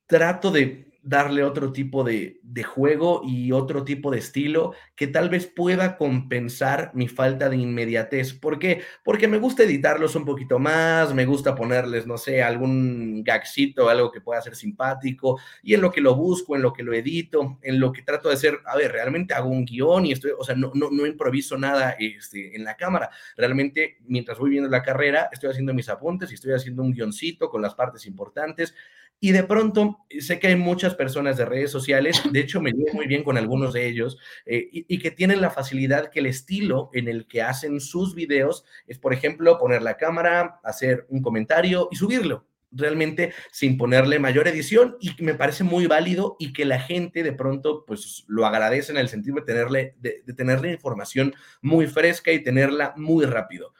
[0.07, 5.47] trato de darle otro tipo de, juego y otro tipo de estilo que tal vez
[5.47, 8.33] pueda compensar mi falta de inmediatez.
[8.33, 8.83] ¿Por qué?
[9.05, 14.11] Porque me gusta editarlos un poquito más, me gusta ponerles, no sé, algún gagcito, algo
[14.11, 17.59] que pueda ser simpático, y en lo que lo busco, en lo que lo edito,
[17.62, 20.42] en lo que trato de hacer, a ver, realmente hago un guion y estoy, o
[20.42, 23.11] sea, no, no, improviso nada este, en la cámara.
[23.37, 27.49] Realmente, mientras voy viendo la carrera, estoy haciendo mis apuntes y estoy haciendo un guioncito
[27.49, 28.75] con las partes importantes
[29.18, 32.72] y de pronto, eh, sé que hay muchas personas de redes sociales, de hecho me
[32.72, 36.26] llevo muy bien con algunos de ellos, eh, y, que tienen la facilidad que el
[36.26, 41.22] estilo en el que hacen sus videos es, por ejemplo, poner la cámara, hacer un
[41.22, 46.64] comentario y subirlo realmente sin ponerle mayor edición y me parece muy válido y que
[46.64, 50.72] la gente de pronto pues lo agradece en el sentido de tenerle, de, de tenerle
[50.72, 53.72] información muy fresca y tenerla muy rápido.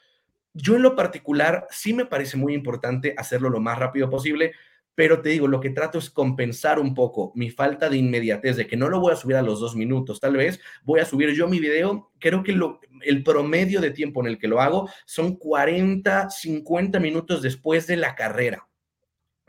[0.55, 4.53] Yo en lo particular sí me parece muy importante hacerlo lo más rápido posible
[4.97, 8.67] pero te digo, lo que trato es compensar un poco mi falta de inmediatez, de
[8.67, 11.35] que no lo voy a subir a los dos minutos, tal vez voy a subir
[11.35, 14.91] yo mi video, creo que lo, el promedio de tiempo en el que lo hago
[15.05, 18.67] son 40, 50 minutos después de la carrera,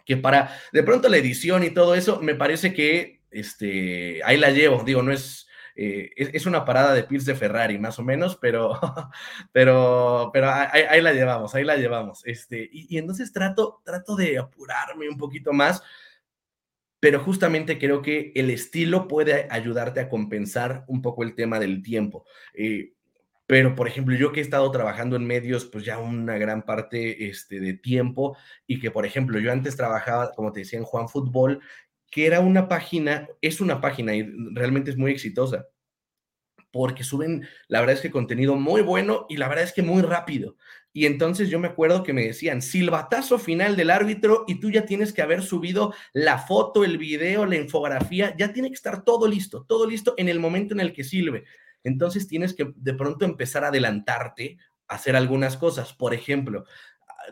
[0.05, 4.51] que para de pronto la edición y todo eso, me parece que este, ahí la
[4.51, 5.47] llevo, digo, no es
[5.79, 8.79] eh, es, una parada de Pierce de Ferrari, más o menos, pero,
[9.51, 12.25] pero, pero ahí, la llevamos, ahí la llevamos.
[12.25, 15.83] Este, y, entonces trato, trato de apurarme un poquito más,
[16.99, 21.83] pero justamente creo que el estilo puede ayudarte a compensar un poco el tema del
[21.83, 22.25] tiempo.
[22.55, 22.93] Eh,
[23.45, 27.29] pero, por ejemplo, yo que he estado trabajando en medios, pues ya una gran parte
[27.29, 28.35] este, de tiempo,
[28.65, 31.61] y que, por ejemplo, yo antes trabajaba, como te decía, en Juan Fútbol,
[32.09, 35.67] que era una página, es una página y realmente es muy exitosa,
[36.71, 40.01] porque suben, la verdad es que contenido muy bueno y la verdad es que muy
[40.01, 40.57] rápido.
[40.93, 44.85] Y entonces yo me acuerdo que me decían, silbatazo final del árbitro y tú ya
[44.85, 49.27] tienes que haber subido la foto, el video, la infografía, ya tiene que estar todo
[49.27, 51.45] listo, todo listo en el momento en el que silbe.
[51.83, 55.93] Entonces tienes que de pronto empezar a adelantarte a hacer algunas cosas.
[55.93, 56.65] Por ejemplo,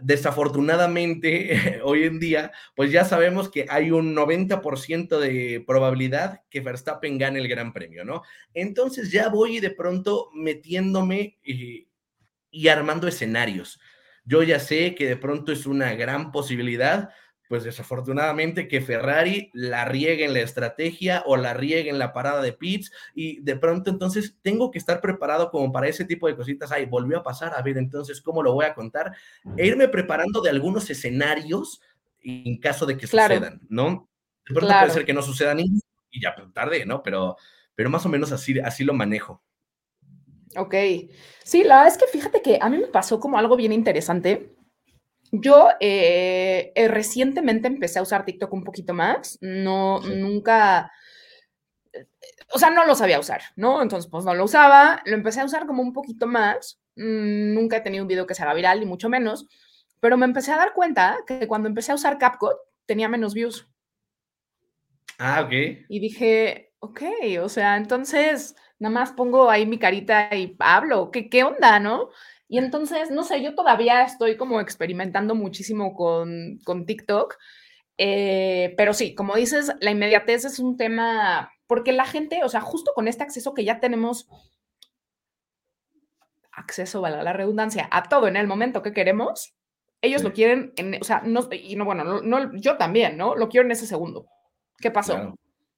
[0.01, 7.17] desafortunadamente hoy en día, pues ya sabemos que hay un 90% de probabilidad que Verstappen
[7.17, 8.23] gane el Gran Premio, ¿no?
[8.53, 11.87] Entonces ya voy de pronto metiéndome y,
[12.51, 13.79] y armando escenarios.
[14.23, 17.09] Yo ya sé que de pronto es una gran posibilidad
[17.47, 22.41] pues desafortunadamente que Ferrari la riegue en la estrategia o la riegue en la parada
[22.41, 26.35] de pits y de pronto entonces tengo que estar preparado como para ese tipo de
[26.35, 26.71] cositas.
[26.71, 29.13] Ay, volvió a pasar, a ver entonces cómo lo voy a contar
[29.57, 31.81] e irme preparando de algunos escenarios
[32.21, 34.09] en caso de que sucedan, ¿no?
[34.47, 35.81] De pronto puede ser que no sucedan y,
[36.19, 37.03] ya pues, tarde, ¿no?
[37.03, 37.37] Pero,
[37.75, 39.43] pero más o menos así, así lo manejo.
[40.57, 40.73] Ok.
[41.43, 44.54] Sí, la verdad es que fíjate que a mí me pasó como algo bien interesante
[45.31, 50.91] yo eh, eh, recientemente empecé a usar TikTok un poquito más, no, nunca,
[52.53, 53.81] o sea, no lo sabía usar, ¿no?
[53.81, 57.77] Entonces, pues no lo usaba, lo empecé a usar como un poquito más, mm, nunca
[57.77, 59.47] he tenido un video que se haga viral, ni mucho menos,
[59.99, 63.67] pero me empecé a dar cuenta que cuando empecé a usar CapCut tenía menos views.
[65.17, 65.51] Ah, ok.
[65.89, 67.01] Y dije, ok,
[67.41, 72.09] o sea, entonces nada más pongo ahí mi carita y hablo, ¿qué, qué onda, no?
[72.47, 77.35] Y entonces, no sé, yo todavía estoy como experimentando muchísimo con, con TikTok,
[77.97, 82.61] eh, pero sí, como dices, la inmediatez es un tema, porque la gente, o sea,
[82.61, 84.27] justo con este acceso que ya tenemos,
[86.51, 89.55] acceso, vale la redundancia, a todo en el momento que queremos,
[90.01, 93.35] ellos lo quieren, en, o sea, no, y no, bueno, no, yo también, ¿no?
[93.35, 94.27] Lo quiero en ese segundo.
[94.77, 95.35] ¿Qué pasó?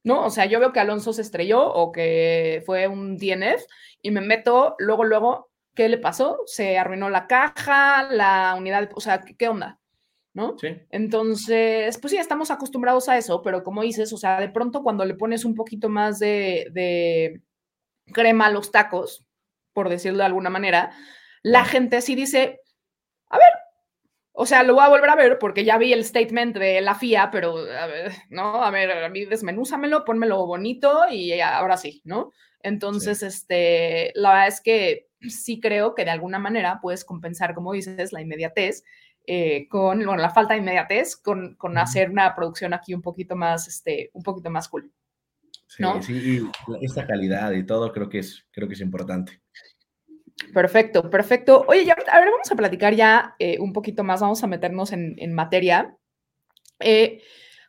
[0.07, 0.25] ¿no?
[0.25, 3.61] O sea, yo veo que Alonso se estrelló o que fue un DNF
[4.01, 5.46] y me meto luego, luego,
[5.77, 6.39] ¿qué le pasó?
[6.47, 9.79] Se arruinó la caja, la unidad, o sea, ¿qué onda?
[10.33, 10.57] ¿no?
[10.59, 10.69] Sí.
[10.89, 15.05] Entonces, pues sí, estamos acostumbrados a eso, pero como dices, o sea, de pronto cuando
[15.05, 17.41] le pones un poquito más de, de
[18.11, 19.25] crema a los tacos,
[19.73, 20.91] por decirlo de alguna manera,
[21.41, 22.59] la gente sí dice,
[23.29, 23.53] a ver,
[24.31, 26.93] o sea, lo voy a volver a ver porque ya vi el statement de la
[26.93, 32.01] FIA, pero a ver, no, a ver, a mí desmenúzamelo, pónmelo bonito y ahora sí,
[32.03, 32.31] ¿no?
[32.61, 37.73] Entonces, este, la verdad es que sí creo que de alguna manera puedes compensar, como
[37.73, 38.83] dices, la inmediatez
[39.29, 43.35] eh, con bueno, la falta de inmediatez, con, con hacer una producción aquí un poquito
[43.35, 44.91] más, este, un poquito más cool.
[45.67, 46.49] Sí, sí,
[46.79, 49.41] y esta calidad y todo creo que es, creo que es importante.
[50.53, 51.65] Perfecto, perfecto.
[51.67, 54.93] Oye, ya, a ver, vamos a platicar ya eh, un poquito más, vamos a meternos
[54.93, 55.97] en, en materia.
[56.79, 57.21] Eh,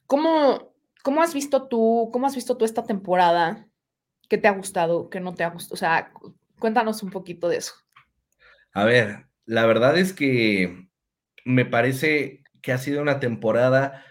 [0.07, 3.67] ¿cómo, ¿Cómo has visto tú, cómo has visto tú esta temporada?
[4.29, 5.11] ¿Qué te ha gustado?
[5.11, 5.75] ¿Qué no te ha gustado?
[5.75, 6.13] O sea,
[6.59, 7.75] cuéntanos un poquito de eso.
[8.73, 10.89] A ver, la verdad es que
[11.45, 14.05] me parece que ha sido una temporada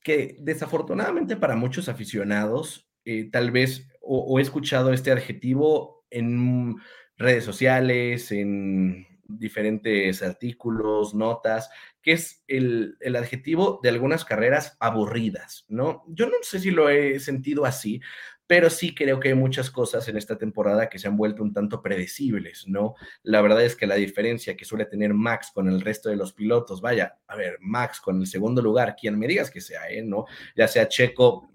[0.00, 6.76] que desafortunadamente para muchos aficionados, eh, tal vez, o, he escuchado este adjetivo en
[7.16, 11.70] redes sociales, en diferentes artículos, notas,
[12.02, 16.04] que es el, el, adjetivo de algunas carreras aburridas, ¿no?
[16.08, 18.00] Yo no sé si lo he sentido así,
[18.46, 21.52] pero sí creo que hay muchas cosas en esta temporada que se han vuelto un
[21.52, 22.94] tanto predecibles, ¿no?
[23.22, 26.32] La verdad es que la diferencia que suele tener Max con el resto de los
[26.32, 30.02] pilotos, vaya, a ver, Max con el segundo lugar, quien me digas que sea, ¿eh?
[30.02, 30.26] ¿no?
[30.54, 31.48] Ya sea Checo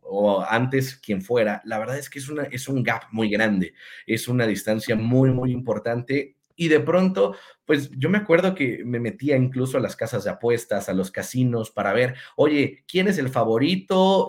[0.00, 3.74] o antes quien fuera, la verdad es que es, una, es un gap muy grande,
[4.06, 9.00] es una distancia muy, muy importante y de pronto, pues yo me acuerdo que me
[9.00, 13.18] metía incluso a las casas de apuestas, a los casinos para ver, oye, ¿quién es
[13.18, 14.28] el favorito?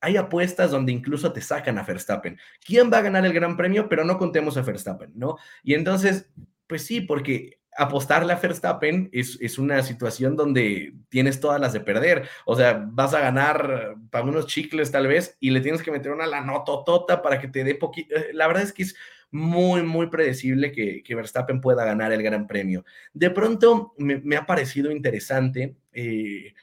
[0.00, 2.38] Hay apuestas donde incluso te sacan a Verstappen.
[2.64, 3.88] ¿Quién va a ganar el Gran Premio?
[3.88, 5.36] Pero no contemos a Verstappen, ¿no?
[5.62, 6.30] Y entonces,
[6.66, 11.80] pues sí, porque apostarle a Verstappen es, es, una situación donde tienes todas las de
[11.80, 12.28] perder.
[12.44, 16.12] O sea, vas a ganar para unos chicles tal vez y le tienes que meter
[16.12, 18.16] una la nototota para que te dé poquito.
[18.16, 18.96] Eh, la verdad es que es
[19.30, 22.84] muy, muy predecible que, que Verstappen pueda ganar el Gran Premio.
[23.12, 25.76] De pronto me, me ha parecido interesante.
[25.92, 26.54] Eh,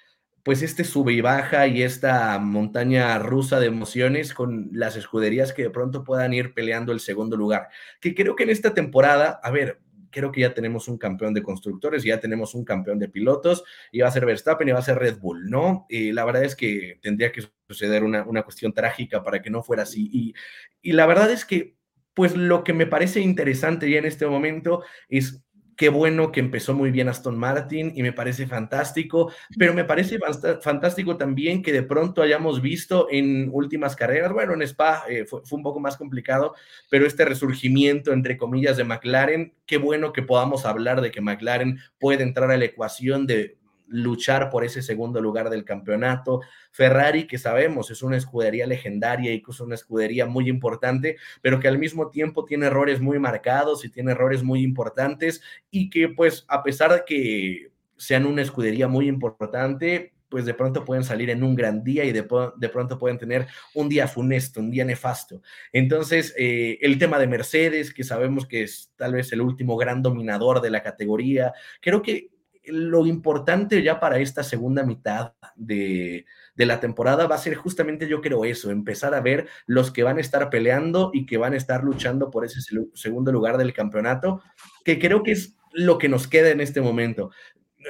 [0.45, 5.63] pues este sube y baja y esta montaña rusa de emociones con las escuderías que
[5.63, 7.69] de pronto puedan ir peleando el segundo lugar.
[7.99, 9.81] Que creo que en esta temporada, a ver,
[10.11, 14.01] creo que ya tenemos un campeón de constructores, ya tenemos un campeón de pilotos, y
[14.01, 15.87] va a ser Verstappen y va a ser Red Bull, ¿no?
[15.89, 19.63] Y la verdad es que tendría que suceder una, una cuestión trágica para que no
[19.63, 20.11] fuera así.
[20.13, 20.35] Y,
[20.79, 21.75] y la verdad es que,
[22.13, 25.43] pues lo que me parece interesante ya en este momento es
[25.75, 30.19] Qué bueno que empezó muy bien Aston Martin y me parece fantástico, pero me parece
[30.61, 35.41] fantástico también que de pronto hayamos visto en últimas carreras, bueno, en Spa eh, fue,
[35.51, 36.55] un poco más complicado,
[36.89, 41.79] pero este resurgimiento, entre comillas, de McLaren, qué bueno que podamos hablar de que McLaren
[41.99, 43.57] puede entrar a la ecuación de
[43.87, 46.41] luchar por ese segundo lugar del campeonato.
[46.71, 51.67] Ferrari, que sabemos es una escudería legendaria y es una escudería muy importante, pero que
[51.67, 56.45] al mismo tiempo tiene errores muy marcados y tiene errores muy importantes y que pues
[56.47, 61.43] a pesar de que sean una escudería muy importante, pues de pronto pueden salir en
[61.43, 65.41] un gran día y de, de pronto pueden tener un día funesto, un día nefasto.
[65.71, 70.01] Entonces, eh, el tema de Mercedes, que sabemos que es tal vez el último gran
[70.01, 72.34] dominador de la categoría, creo que
[72.67, 76.25] lo importante ya para esta segunda mitad de,
[76.55, 80.17] la temporada va a ser justamente, yo creo eso, empezar a ver los que van
[80.17, 82.59] a estar peleando y que van a estar luchando por ese
[82.93, 84.41] segundo lugar del campeonato,
[84.83, 87.31] que creo que es lo que nos queda en este momento.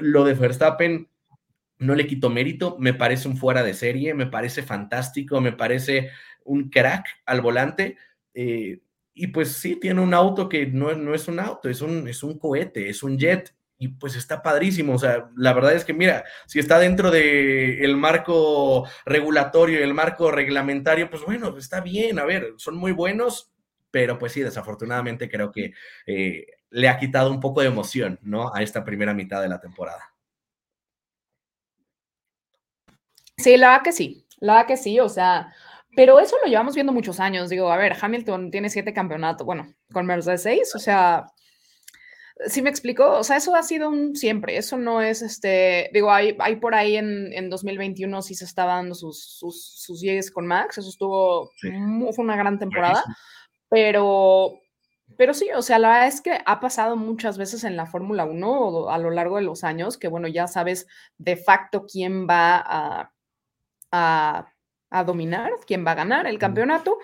[0.01, 1.07] Lo de Verstappen
[1.79, 6.09] no le quito mérito, me parece un fuera de serie, me parece fantástico, me parece
[6.43, 7.97] un crack al volante.
[8.33, 8.81] Eh,
[9.13, 12.23] y pues sí, tiene un auto que no, no es un auto, es un, es
[12.23, 14.93] un cohete, es un jet y pues está padrísimo.
[14.93, 19.93] O sea, la verdad es que mira, si está dentro del el marco regulatorio el
[19.93, 22.19] marco reglamentario, pues bueno, está bien.
[22.19, 23.51] A ver, son muy buenos,
[23.91, 25.73] pero pues sí, desafortunadamente creo que
[26.05, 28.53] eh, le ha quitado un poco de emoción, ¿no?
[28.53, 30.13] A esta primera mitad de la temporada.
[33.37, 35.53] Sí, la verdad que sí, la verdad que sí, o sea,
[35.95, 37.49] pero eso lo llevamos viendo muchos años.
[37.49, 41.25] Digo, a ver, Hamilton tiene siete campeonatos, bueno, con Mercedes seis, o sea,
[42.47, 43.09] ¿Sí me explico?
[43.11, 46.75] O sea, eso ha sido un siempre, eso no es este, digo, hay, hay por
[46.75, 50.89] ahí en, en 2021 sí se estaban dando sus, sus, sus llegues con Max, eso
[50.89, 51.51] estuvo,
[52.13, 53.03] fue una gran temporada,
[53.69, 54.59] pero,
[55.17, 58.25] pero sí, o sea, la verdad es que ha pasado muchas veces en la Fórmula
[58.25, 62.57] 1 a lo largo de los años, que bueno, ya sabes de facto quién va
[62.57, 63.13] a,
[63.91, 64.55] a
[64.95, 66.97] a dominar quién va a ganar el campeonato,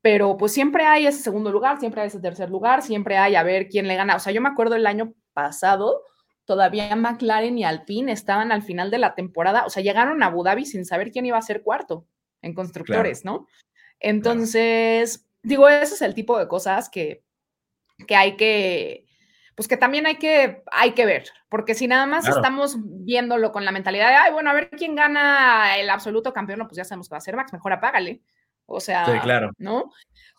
[0.00, 3.42] pero pues siempre hay ese segundo lugar, siempre hay ese tercer lugar, siempre hay a
[3.42, 4.16] ver quién le gana.
[4.16, 6.02] O sea, yo me acuerdo el año pasado,
[6.44, 10.42] todavía McLaren y Alpine estaban al final de la temporada, o sea, llegaron a Abu
[10.44, 12.06] Dhabi sin saber quién iba a ser cuarto
[12.42, 13.46] en constructores, ¿no?
[14.00, 17.24] Entonces, digo, ese es el tipo de cosas que,
[18.06, 19.06] que hay que,
[19.56, 23.64] pues que también hay que, hay que ver, porque si nada más estamos viéndolo con
[23.64, 27.08] la mentalidad de, ay, bueno, a ver quién gana el absoluto campeón, pues ya sabemos
[27.08, 28.22] que va a ser Max, mejor apágale.
[28.70, 29.50] O sea, claro.
[29.56, 29.90] ¿no?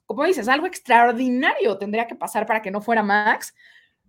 [0.06, 3.56] Como dices, algo extraordinario tendría que pasar para que no fuera Max,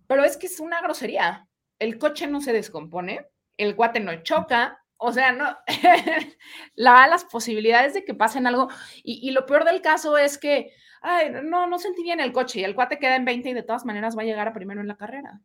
[0.05, 1.47] pero es que es una grosería.
[1.79, 5.57] El coche no se descompone, el guate no choca, o sea, no,
[6.75, 8.69] la, las posibilidades de que pasen algo.
[9.03, 12.59] Y, y, lo peor del caso es que, ay, no, no sentí bien el coche
[12.59, 14.81] y el cuate queda en 20 y de todas maneras va a llegar a primero
[14.81, 15.41] en la carrera.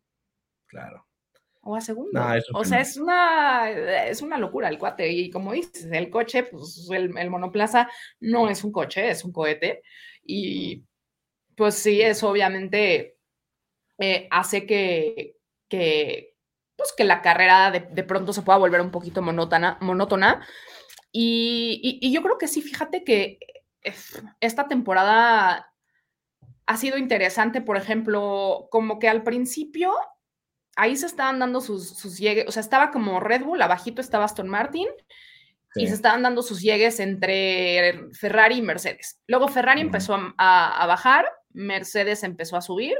[0.66, 1.05] Claro.
[1.66, 2.20] O a segundo.
[2.54, 3.70] o sea, es una,
[4.06, 5.10] es una locura el cuate.
[5.10, 7.90] Y como dices, el coche, pues el, el monoplaza
[8.20, 9.82] no es un coche, es un cohete.
[10.22, 10.84] Y
[11.56, 13.16] pues sí, eso obviamente
[13.98, 15.36] eh, hace que,
[15.68, 16.34] que,
[16.76, 19.78] pues que la carrera de, pronto se pueda volver un poquito monótona.
[19.80, 20.46] monótona.
[21.10, 23.38] Y, yo creo que sí, fíjate que
[24.40, 25.72] esta temporada
[26.66, 29.92] ha sido interesante, por ejemplo, como que al principio
[30.76, 34.24] ahí se estaban dando sus, sus llegues, o sea, estaba como Red Bull, abajito estaba
[34.24, 34.88] Aston Martin,
[35.74, 39.20] y se estaban dando sus llegues entre Ferrari y Mercedes.
[39.26, 42.96] Luego Ferrari empezó a, a, bajar, Mercedes empezó a subir,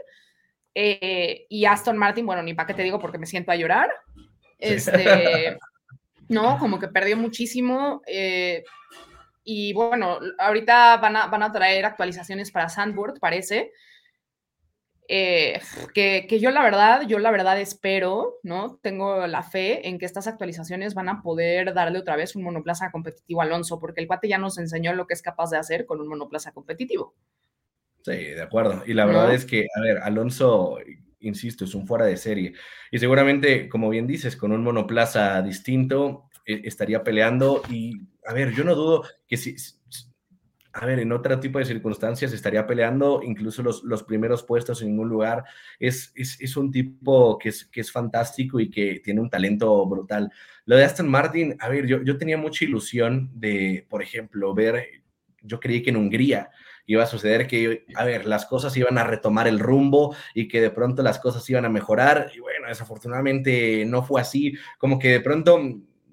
[0.75, 3.91] eh, y Aston Martin, bueno, ni para qué te digo porque me siento a llorar.
[4.59, 5.57] Este,
[6.29, 8.03] no, como que perdió muchísimo.
[8.07, 8.63] Eh,
[9.43, 13.73] y bueno, ahorita van a, van a traer actualizaciones para Sandboard, parece.
[15.09, 15.61] Eh,
[15.95, 18.79] que, que, yo la verdad, yo la verdad espero, ¿no?
[18.83, 22.91] Tengo la fe en que estas actualizaciones van a poder darle otra vez un monoplaza
[22.91, 25.87] competitivo a Alonso, porque el cuate ya nos enseñó lo que es capaz de hacer
[25.87, 27.15] con un monoplaza competitivo.
[28.03, 28.83] Sí, de acuerdo.
[28.87, 30.79] Y la verdad es que, a ver, Alonso,
[31.21, 32.53] insisto, es un fuera de serie.
[32.91, 37.63] Y seguramente, como bien dices, con un monoplaza distinto, e, estaría peleando.
[37.69, 39.57] Y, a ver, yo no dudo que si,
[40.79, 44.89] a ver, en otro tipo de circunstancias estaría peleando incluso los, los primeros puestos en
[44.89, 45.43] ningún lugar.
[45.81, 49.87] Es, es, es, un tipo que es, que es fantástico y que tiene un talento
[49.87, 50.31] brutal.
[50.67, 54.87] Lo de Aston Martin, a ver, yo, yo tenía mucha ilusión de, por ejemplo, ver,
[55.41, 56.51] yo creí que en Hungría
[56.85, 60.61] iba a suceder que, a ver, las cosas iban a retomar el rumbo y que
[60.61, 62.31] de pronto las cosas iban a mejorar.
[62.35, 64.59] Y bueno, desafortunadamente no fue así.
[64.77, 65.59] Como que de pronto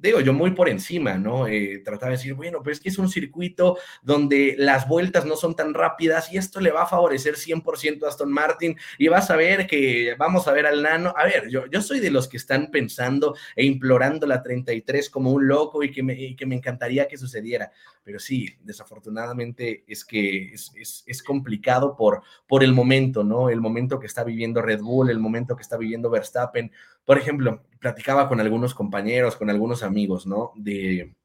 [0.08, 1.48] digo, yo muy por encima, ¿no?
[1.48, 5.36] Eh, trataba de decir, bueno, pues es que es un circuito donde las vueltas no
[5.36, 9.32] son tan rápidas y esto le va a favorecer 100% a Aston Martin y vas
[9.32, 11.14] a ver que vamos a ver al nano.
[11.16, 15.32] A ver, yo, yo soy de los que están pensando e implorando la 33 como
[15.32, 17.72] un loco y que me, que me encantaría que sucediera.
[18.04, 23.50] Pero sí, desafortunadamente es que es, es, es complicado por, por el momento, ¿no?
[23.50, 26.72] El momento que está viviendo Red Bull, el momento que está viviendo Verstappen.
[27.06, 30.52] Por ejemplo, platicaba con algunos compañeros, con algunos amigos, ¿no?
[30.56, 31.16] De,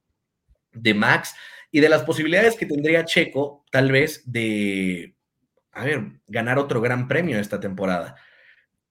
[0.73, 1.35] de Max
[1.71, 5.15] y de las posibilidades que tendría Checo, tal vez, de,
[5.73, 8.17] a ver, ganar otro gran premio esta temporada.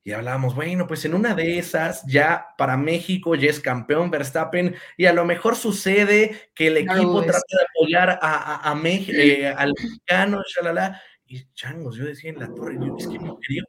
[0.04, 4.74] Y hablábamos, bueno, pues en una de esas ya para México ya es campeón Verstappen
[4.96, 9.48] y a lo mejor sucede que el equipo trate de apoyar a, a, México, eh,
[9.48, 11.02] al mexicano, shalala.
[11.26, 13.64] Y changos, yo decía en la torre, yo, es que no quería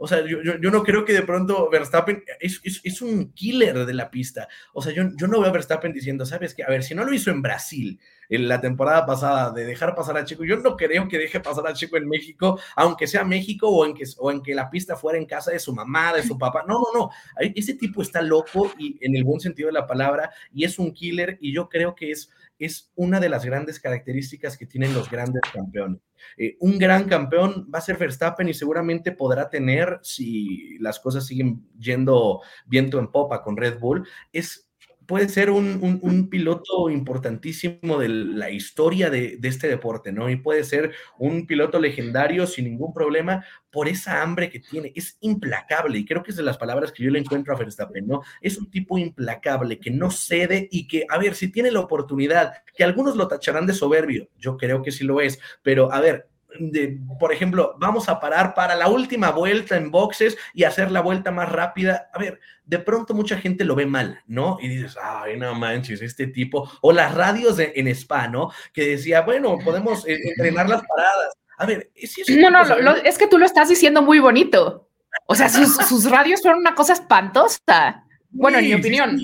[0.00, 3.84] o sea, yo, yo, no creo que de pronto Verstappen es, es, es, un killer
[3.84, 4.46] de la pista.
[4.72, 6.62] O sea, yo, yo no veo a Verstappen diciendo, ¿sabes qué?
[6.62, 10.16] A ver, si no lo hizo en Brasil en la temporada pasada de dejar pasar
[10.16, 13.68] a Chico, yo no creo que deje pasar a Chico en México, aunque sea México
[13.68, 16.22] o en que, o en que la pista fuera en casa de su mamá, de
[16.22, 16.64] su papá.
[16.68, 17.10] No, no, no.
[17.56, 20.92] Ese tipo está loco y en el buen sentido de la palabra y es un
[20.92, 25.10] killer y yo creo que es es una de las grandes características que tienen los
[25.10, 26.00] grandes campeones.
[26.36, 31.26] Eh, un gran campeón va a ser Verstappen y seguramente podrá tener, si las cosas
[31.26, 34.67] siguen yendo viento en popa con Red Bull, es
[35.08, 40.28] puede ser un, piloto importantísimo de la historia de, este deporte, ¿no?
[40.28, 44.92] Y puede ser un piloto legendario sin ningún problema por esa hambre que tiene.
[44.94, 48.06] Es implacable y creo que es de las palabras que yo le encuentro a Verstappen,
[48.06, 48.20] ¿no?
[48.42, 52.52] Es un tipo implacable que no cede y que, a ver, si tiene la oportunidad,
[52.76, 56.28] que algunos lo tacharán de soberbio, yo creo que sí lo es, pero a ver,
[56.58, 61.00] de, por ejemplo, vamos a parar para la última vuelta en boxes y hacer la
[61.00, 62.10] vuelta más rápida.
[62.12, 64.58] A ver, de pronto mucha gente lo ve mal, ¿no?
[64.60, 68.50] Y dices, ay, no manches, este tipo, o las radios en Spa, ¿no?
[68.72, 71.34] Que decía, bueno, podemos eh, entrenar las paradas.
[71.58, 74.88] A ver, es No, no, es que tú lo estás diciendo muy bonito.
[75.26, 78.04] O sea, sus, radios fueron una cosa espantosa.
[78.30, 79.18] Bueno, en mi opinión.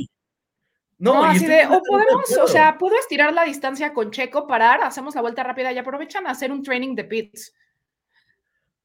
[1.05, 5.15] No, así de, o podemos, o sea, puedo estirar la distancia con Checo, parar, hacemos
[5.15, 7.55] la vuelta rápida y aprovechan a hacer un training de pits.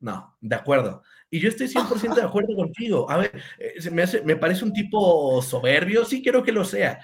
[0.01, 1.01] No, de acuerdo.
[1.29, 3.09] Y yo estoy 100% de acuerdo contigo.
[3.09, 6.99] A ver, eh, me, me parece un tipo soberbio, sí quiero que lo sea,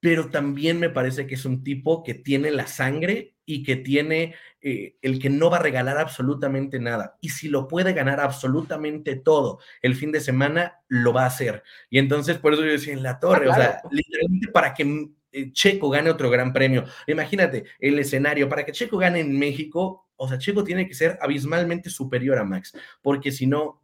[0.00, 4.34] pero también me parece que es un tipo que tiene la sangre y que tiene
[4.62, 7.16] eh, el que no va a regalar absolutamente nada.
[7.20, 11.62] Y si lo puede ganar absolutamente todo el fin de semana, lo va a hacer.
[11.88, 15.52] Y entonces, por eso yo decía en la torre, o sea, literalmente para que eh,
[15.52, 16.84] Checo gane otro gran premio.
[17.06, 21.18] Imagínate el escenario, para que Checo gane en México, o sea, Checo tiene que ser
[21.22, 23.82] abismalmente superior a Max, porque si no,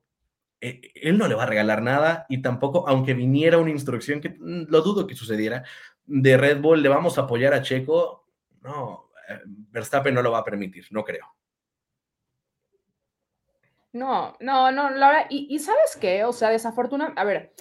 [0.60, 4.30] eh, él no le va a regalar nada y tampoco, aunque viniera una instrucción, que
[4.30, 5.64] mm, lo dudo que sucediera,
[6.04, 8.26] de Red Bull, le vamos a apoyar a Checo,
[8.62, 9.05] no,
[9.46, 11.26] Verstappen no lo va a permitir, no creo.
[13.92, 17.54] No, no, no, Laura, y, y sabes qué, o sea, desafortunadamente, a ver,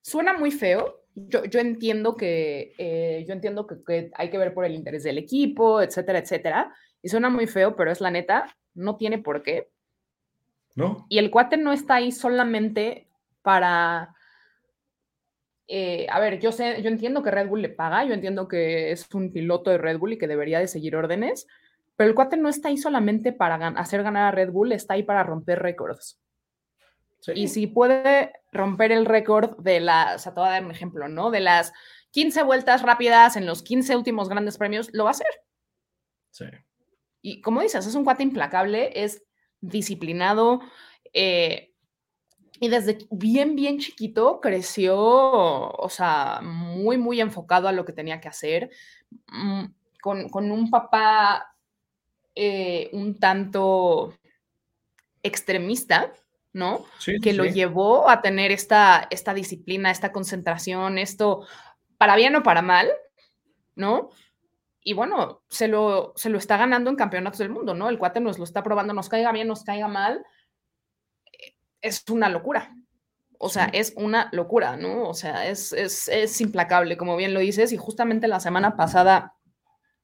[0.00, 4.52] suena muy feo, yo, yo entiendo que, eh, yo entiendo que, que, hay que ver
[4.52, 8.56] por el interés del equipo, etcétera, etcétera, y suena muy feo, pero es la neta,
[8.74, 9.70] no tiene por qué.
[10.74, 11.06] ¿No?
[11.08, 13.08] Y el cuate no está ahí solamente
[13.42, 14.15] para
[15.68, 18.92] eh, a ver, yo sé, yo entiendo que Red Bull le paga, yo entiendo que
[18.92, 21.46] es un piloto de Red Bull y que debería de seguir órdenes,
[21.96, 25.02] pero el cuate no está ahí solamente para hacer ganar a Red Bull, está ahí
[25.02, 26.20] para romper récords.
[27.34, 30.70] Y si puede romper el récord de las, o sea, te voy a dar un
[30.70, 31.30] ejemplo, ¿no?
[31.30, 31.72] De las
[32.12, 35.26] 15 vueltas rápidas en los 15 últimos grandes premios, lo va a hacer.
[36.30, 36.44] Sí.
[37.22, 39.24] Y como dices, es un cuate implacable, es
[39.60, 40.60] disciplinado,
[41.12, 41.74] eh,
[42.60, 48.20] y desde bien, bien chiquito creció, o sea, muy, muy enfocado a lo que tenía
[48.20, 48.70] que hacer,
[49.28, 49.64] mm,
[50.00, 51.56] con, con un papá
[52.34, 54.14] eh, un tanto
[55.22, 56.12] extremista,
[56.52, 56.84] ¿no?
[56.98, 57.36] Sí, que sí.
[57.36, 61.46] lo llevó a tener esta, esta disciplina, esta concentración, esto,
[61.98, 62.90] para bien o para mal,
[63.74, 64.10] ¿no?
[64.82, 67.88] Y bueno, se lo, se lo está ganando en campeonatos del mundo, ¿no?
[67.88, 70.24] El cuate nos lo está probando, nos caiga bien, nos caiga mal,
[71.80, 72.74] es una locura.
[73.38, 75.08] O sea, es una locura, ¿no?
[75.08, 77.72] O sea, es, es, es, implacable, como bien lo dices.
[77.72, 79.34] Y justamente la semana pasada,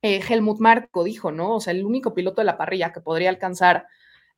[0.03, 1.57] eh, Helmut Marco dijo, ¿no?
[1.57, 3.87] O sea, el único piloto de la parrilla que podría alcanzar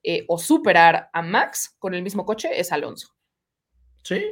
[0.02, 3.08] eh, o superar a Max con el mismo coche es Alonso.
[4.04, 4.22] Sí.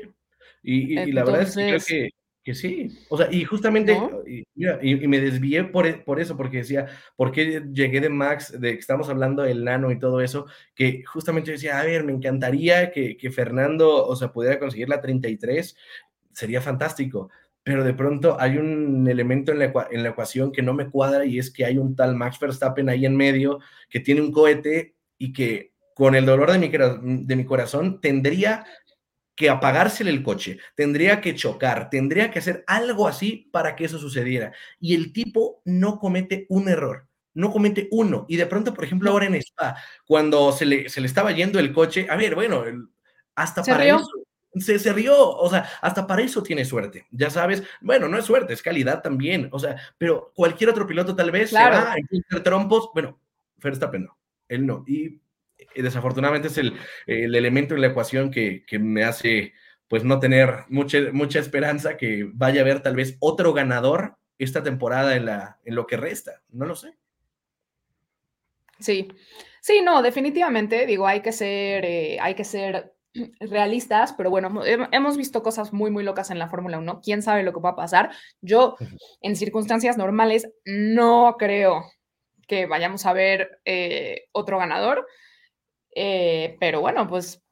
[0.63, 2.11] Y, y, Entonces, y la verdad es que creo que,
[2.43, 4.23] que sí, o sea, y justamente, ¿no?
[4.27, 8.01] y, mira, y, y, me desvié por, e, por, eso, porque decía, ¿por qué llegué
[8.01, 10.47] de Max, de que estamos hablando del nano y todo eso?
[10.75, 15.01] Que justamente decía, a ver, me encantaría que, que Fernando, o sea, pudiera conseguir la
[15.01, 15.77] 33,
[16.33, 17.31] sería fantástico,
[17.63, 21.25] pero de pronto hay un elemento en la, en la ecuación que no me cuadra
[21.25, 24.97] y es que hay un tal Max Verstappen ahí en medio que tiene un cohete
[25.17, 26.69] y que con el dolor de mi,
[27.25, 28.65] de mi corazón tendría
[29.35, 33.99] que apagársele el coche, tendría que chocar, tendría que hacer algo así para que eso
[33.99, 34.53] sucediera.
[34.79, 38.27] Y el tipo no comete un error, no comete uno.
[38.29, 39.77] Y de pronto, por ejemplo, ahora en Spa,
[40.07, 42.65] cuando se le, se le estaba yendo el coche, a ver, bueno,
[43.35, 43.97] hasta ¿Se para rió?
[43.97, 44.11] eso.
[44.55, 48.27] Se, se, rió, o sea, hasta para eso tiene suerte, ya sabes, bueno, no es
[48.27, 51.77] suerte, es calidad también, o sea, pero cualquier otro piloto tal vez claro.
[51.77, 53.19] se va a trompos, bueno,
[53.57, 54.19] Verstappen no,
[54.49, 55.22] él no, y
[55.75, 56.75] desafortunadamente es el,
[57.07, 59.53] el, elemento en la ecuación que, que, me hace
[59.89, 64.63] pues no tener mucha, mucha esperanza que vaya a haber tal vez otro ganador esta
[64.63, 66.97] temporada en, la, en lo que resta, no lo sé.
[68.79, 69.09] Sí,
[69.61, 72.95] sí, no, definitivamente, digo, hay que ser, eh, hay que ser
[73.41, 77.43] realistas, pero bueno, hemos visto cosas muy, muy locas en la Fórmula 1, quién sabe
[77.43, 78.11] lo que va a pasar.
[78.41, 78.77] Yo,
[79.21, 81.85] en circunstancias normales, no creo
[82.49, 85.07] que vayamos a ver eh, otro ganador.
[85.95, 87.43] Eh, pero bueno, pues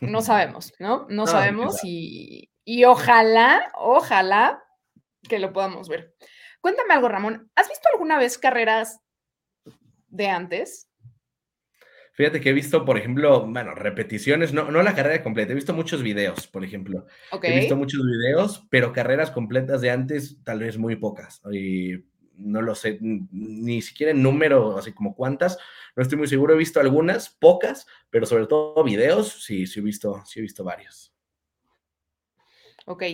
[0.00, 1.00] no sabemos, ¿no?
[1.00, 4.62] No, no sabemos y, y, ojalá, ojalá
[5.28, 6.14] que lo podamos ver.
[6.60, 7.50] Cuéntame algo, Ramón.
[7.54, 9.00] ¿Has visto alguna vez carreras
[10.08, 10.90] de antes?
[12.12, 15.72] Fíjate que he visto, por ejemplo, bueno, repeticiones, no, no la carrera completa, he visto
[15.72, 17.06] muchos videos, por ejemplo.
[17.30, 17.52] Okay.
[17.52, 21.40] He visto muchos videos, pero carreras completas de antes, tal vez muy pocas.
[21.50, 22.09] Y
[22.40, 25.58] no lo sé, ni siquiera en número, así como cuántas,
[25.96, 29.82] no estoy muy seguro, he visto algunas, pocas, pero sobre todo videos, sí, sí he
[29.82, 31.12] visto, sí he visto varios.
[32.86, 33.04] Ok,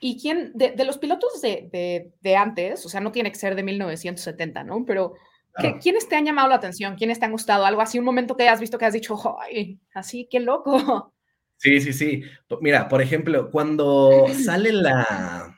[0.00, 3.38] ¿y quién, de, de los pilotos de, de, de, antes, o sea, no tiene que
[3.38, 4.84] ser de 1970, ¿no?
[4.84, 5.14] Pero,
[5.52, 5.78] claro.
[5.80, 6.96] ¿quiénes te han llamado la atención?
[6.96, 7.64] ¿Quiénes te han gustado?
[7.64, 11.14] Algo así, un momento que has visto que has dicho, ¡ay, así, qué loco!
[11.62, 12.22] Sí, sí, sí.
[12.60, 15.51] Mira, por ejemplo, cuando sale la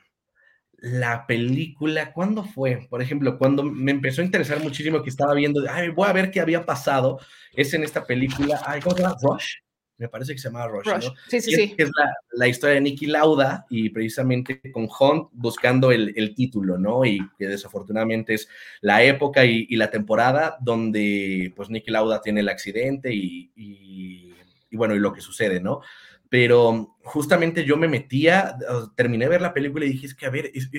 [0.85, 2.85] la película, ¿cuándo fue?
[2.89, 6.29] Por ejemplo, cuando me empezó a interesar muchísimo que estaba viendo, ay, voy a ver
[6.29, 7.19] qué había pasado,
[7.53, 9.15] es en esta película, ay, ¿cómo se llama?
[9.19, 9.55] Rush.
[9.97, 11.05] me parece que se llama Rush, Rush.
[11.05, 11.13] ¿no?
[11.27, 11.75] Sí, sí, es, sí.
[11.75, 16.35] que es la, la historia de Nicky Lauda y precisamente con Hunt buscando el, el
[16.35, 17.03] título, ¿no?
[17.03, 18.47] Y que desafortunadamente es
[18.81, 24.35] la época y, y la temporada donde pues Nicky Lauda tiene el accidente y, y,
[24.69, 25.81] y bueno, y lo que sucede, ¿no?
[26.29, 28.57] Pero justamente yo me metía,
[28.95, 30.69] terminé de ver la película y dije, es que a ver, es,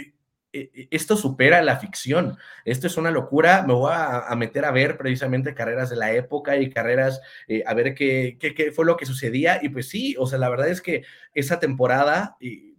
[0.90, 4.97] esto supera la ficción, esto es una locura, me voy a, a meter a ver
[4.97, 8.97] precisamente carreras de la época y carreras, eh, a ver qué, qué, qué, fue lo
[8.97, 12.74] que sucedía, y pues sí, o sea, la verdad es que esa temporada, eh,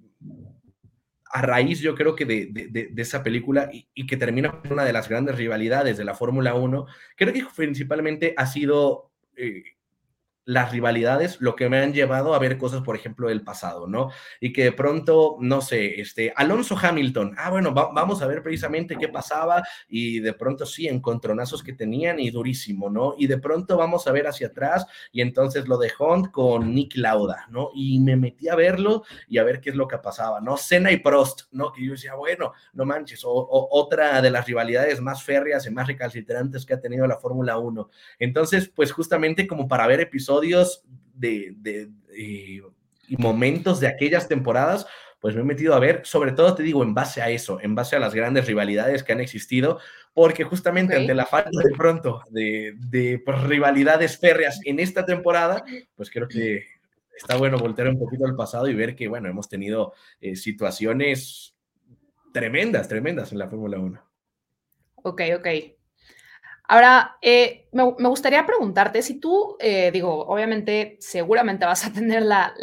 [1.30, 4.62] a raíz yo creo que de, de, de, de esa película y, y, que termina
[4.62, 9.12] con una de las grandes rivalidades de la Fórmula 1, creo que principalmente ha sido...
[9.36, 9.64] Eh,
[10.48, 14.12] las rivalidades lo que me han llevado a ver cosas, por ejemplo, del pasado, ¿no?
[14.40, 18.42] Y que de pronto, no sé, este, Alonso Hamilton, ah, bueno, va, vamos a ver
[18.42, 23.16] precisamente qué pasaba y de pronto sí, encontronazos que tenían y durísimo, ¿no?
[23.18, 26.96] Y de pronto vamos a ver hacia atrás y entonces lo de Hunt con Nick
[26.96, 27.72] Lauda, ¿no?
[27.76, 30.56] Y me metí a verlo y a ver qué es lo que pasaba, ¿no?
[30.56, 31.74] Senna y Prost, ¿no?
[31.74, 35.72] Que yo decía, bueno, no manches, o, o otra de las rivalidades más férreas y
[35.72, 37.90] más recalcitrantes que ha tenido la Fórmula 1.
[38.20, 42.64] Entonces, pues justamente como para ver episodios de, de, de,
[43.08, 44.86] y momentos de aquellas temporadas,
[45.20, 47.76] pues me he metido a ver, sobre todo te digo, en base a eso, en
[47.76, 49.80] base a las grandes rivalidades que han existido,
[50.14, 51.04] porque justamente okay.
[51.04, 55.64] ante la falta de pronto de, de pues, rivalidades férreas en esta temporada,
[55.96, 56.66] pues creo que
[57.16, 61.56] está bueno voltear un poquito al pasado y ver que, bueno, hemos tenido eh, situaciones
[62.32, 64.04] tremendas, tremendas en la Fórmula 1.
[64.96, 65.48] Ok, ok.
[66.70, 72.54] Ahora, eh, me, gustaría preguntarte si tú, eh, digo, obviamente, seguramente vas a tener la,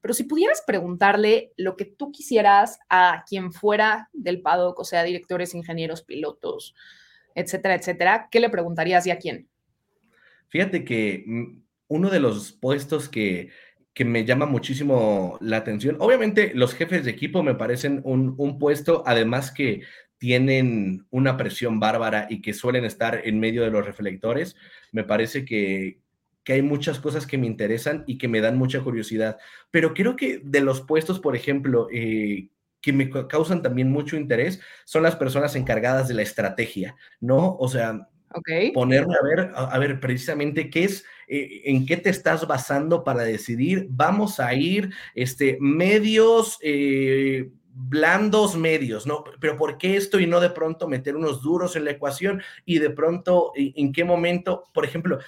[0.00, 5.02] Pero si pudieras preguntarle lo que tú quisieras a quien fuera del paddock, o sea,
[5.02, 6.74] directores, ingenieros, pilotos,
[7.34, 9.48] etcétera, etcétera, ¿qué le preguntarías y a quién?
[10.48, 11.24] Fíjate que
[11.88, 13.50] uno de los puestos que,
[14.00, 15.98] que me llama muchísimo la atención.
[15.98, 19.82] Obviamente los jefes de equipo me parecen un, un, puesto, además que
[20.16, 24.56] tienen una presión bárbara y que suelen estar en medio de los reflectores.
[24.90, 25.98] Me parece que,
[26.44, 29.36] que hay muchas cosas que me interesan y que me dan mucha curiosidad.
[29.70, 32.48] Pero creo que de los puestos, por ejemplo, eh,
[32.80, 37.54] que me causan también mucho interés, son las personas encargadas de la estrategia, ¿no?
[37.58, 38.08] O sea,
[38.72, 43.24] Ponerme a ver, a, ver precisamente qué es, eh, en qué te estás basando para
[43.24, 49.24] decidir, vamos a ir, este, medios, eh, blandos medios, ¿no?
[49.40, 52.78] Pero ¿por qué esto y no de pronto meter unos duros en la ecuación y
[52.78, 55.18] de pronto, en, qué momento, por ejemplo,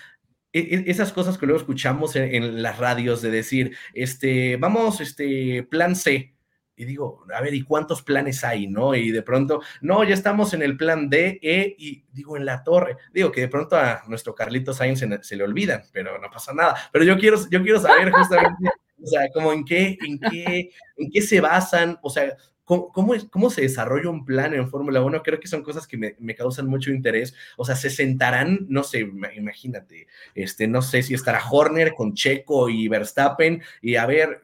[0.52, 5.64] e, esas cosas que luego escuchamos en, en, las radios de decir, este, vamos, este,
[5.64, 6.34] plan C,
[6.76, 8.94] y digo, a ver, ¿y cuántos planes hay, no?
[8.94, 12.62] Y de pronto, no, ya estamos en el plan D, E, y digo, en la
[12.64, 12.96] torre.
[13.12, 16.52] Digo que de pronto a nuestro Carlito Sainz se, se le olvidan, pero no pasa
[16.54, 16.76] nada.
[16.92, 18.70] Pero yo quiero, yo quiero saber justamente,
[19.02, 23.12] o sea, como en qué, en qué, en qué se basan, o sea, ¿Cómo, cómo,
[23.12, 25.22] es, ¿Cómo, se desarrolla un plan en Fórmula 1?
[25.24, 27.34] Creo que son cosas que me, me, causan mucho interés.
[27.56, 29.00] O sea, se sentarán, no sé,
[29.36, 30.06] imagínate,
[30.36, 34.42] este, no sé si estará Horner con Checo y Verstappen y a ver,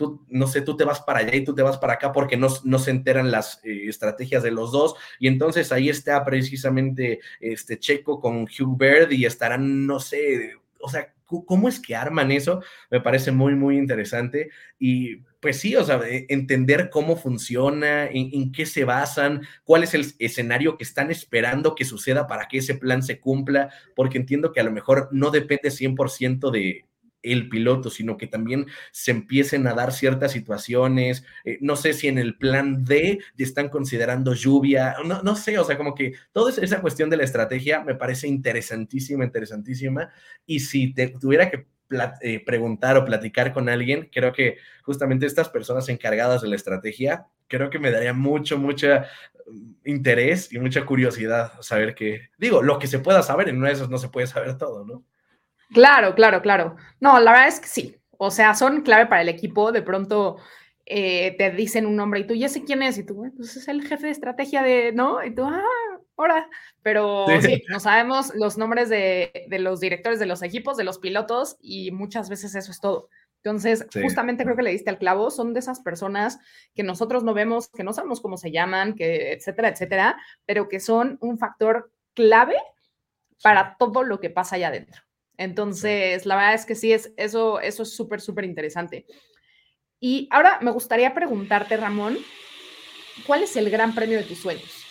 [0.00, 2.38] tú, no sé, tú te vas para allá y tú te vas para acá porque
[2.38, 4.94] no, no se enteran las eh, estrategias de los dos.
[5.18, 10.88] Y entonces ahí está precisamente este Checo con Hugh Bird y estarán, no sé, o
[10.88, 12.62] sea, ¿cómo es que arman eso?
[12.90, 14.48] Me parece muy, muy interesante.
[14.78, 19.92] Y pues sí, o sea, entender cómo funciona, en, en, qué se basan, cuál es
[19.92, 24.50] el escenario que están esperando que suceda para que ese plan se cumpla, porque entiendo
[24.50, 26.86] que a lo mejor no depende 100% de
[27.22, 32.08] el piloto, sino que también se empiecen a dar ciertas situaciones, eh, no sé si
[32.08, 36.50] en el plan D están considerando lluvia, no, no sé, o sea, como que toda
[36.50, 40.10] esa cuestión de la estrategia me parece interesantísima, interesantísima,
[40.46, 41.66] y si te tuviera que
[42.20, 47.26] eh, preguntar o platicar con alguien, creo que justamente estas personas encargadas de la estrategia,
[47.48, 49.06] creo que me daría mucho, mucha
[49.46, 53.66] mm, interés y mucha curiosidad saber que, digo, lo que se pueda saber, en uno
[53.66, 55.04] de esos no se puede saber todo, ¿no?
[55.72, 56.76] Claro, claro, claro.
[57.00, 57.96] No, la verdad es que sí.
[58.18, 59.72] O sea, son clave para el equipo.
[59.72, 60.36] De pronto
[60.86, 62.98] eh, te dicen un nombre y tú, ¿ya sé quién es?
[62.98, 65.24] Y tú, pues es el jefe de estrategia de, ¿no?
[65.24, 65.62] Y tú, ah,
[66.16, 66.48] ahora.
[66.82, 70.84] Pero sí, sí no sabemos los nombres de, de, los directores de los equipos, de
[70.84, 73.08] los pilotos, y muchas veces eso es todo.
[73.42, 74.02] Entonces, sí.
[74.02, 76.38] justamente creo que le diste al clavo, son de esas personas
[76.74, 80.78] que nosotros no vemos, que no sabemos cómo se llaman, que etcétera, etcétera, pero que
[80.78, 82.56] son un factor clave
[83.42, 85.02] para todo lo que pasa allá adentro.
[85.40, 89.06] Entonces, la verdad es que sí, es, eso, eso es súper, súper interesante.
[89.98, 92.18] Y ahora me gustaría preguntarte, Ramón,
[93.26, 94.84] ¿cuál es el gran premio de tus sueños?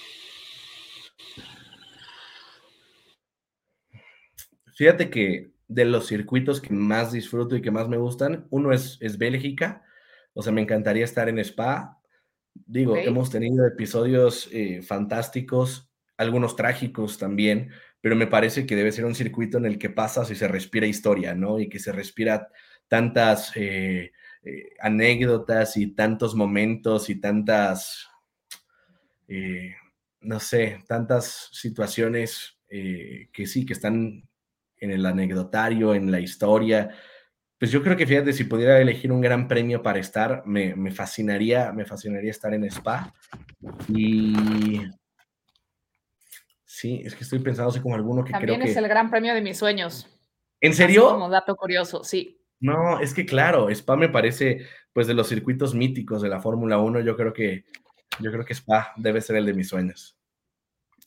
[4.73, 8.97] Fíjate que de los circuitos que más disfruto y que más me gustan, uno es,
[9.01, 9.83] es Bélgica,
[10.33, 12.01] o sea, me encantaría estar en Spa.
[12.55, 17.69] Digo, hemos tenido episodios eh, fantásticos, algunos trágicos también,
[18.01, 20.87] pero me parece que debe ser un circuito en el que pasas y se respira
[20.87, 21.59] historia, ¿no?
[21.59, 22.49] Y que se respira
[22.87, 24.11] tantas eh,
[24.43, 28.07] eh, anécdotas y tantos momentos y tantas,
[30.21, 34.23] no sé, tantas situaciones que sí, que están
[34.79, 36.89] en el anecdotario, en la historia.
[37.57, 41.73] Pues yo creo que fíjate, si pudiera elegir un gran premio para estar, me, fascinaría,
[41.73, 43.13] me fascinaría estar en Spa.
[43.89, 44.79] Y
[46.79, 48.71] sí, es que estoy pensando así como alguno que También creo que...
[48.71, 50.07] es el gran premio de mis sueños.
[50.61, 51.09] ¿En serio?
[51.09, 52.41] como dato curioso, sí.
[52.61, 56.77] No, es que claro, Spa me parece, pues de los circuitos míticos de la Fórmula
[56.77, 57.65] 1, yo creo que,
[58.19, 60.17] yo creo que Spa debe ser el de mis sueños.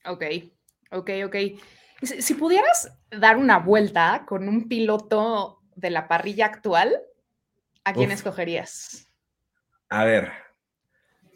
[0.04, 0.24] Ok,
[0.90, 1.36] ok, ok.
[2.02, 7.00] Si, pudieras dar una vuelta con un piloto de la parrilla actual,
[7.84, 9.06] ¿a quién escogerías?
[9.88, 10.32] A ver,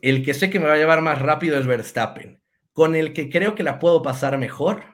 [0.03, 2.41] el que sé que me va a llevar más rápido es Verstappen.
[2.77, 4.85] Con el que creo que la puedo pasar mejor,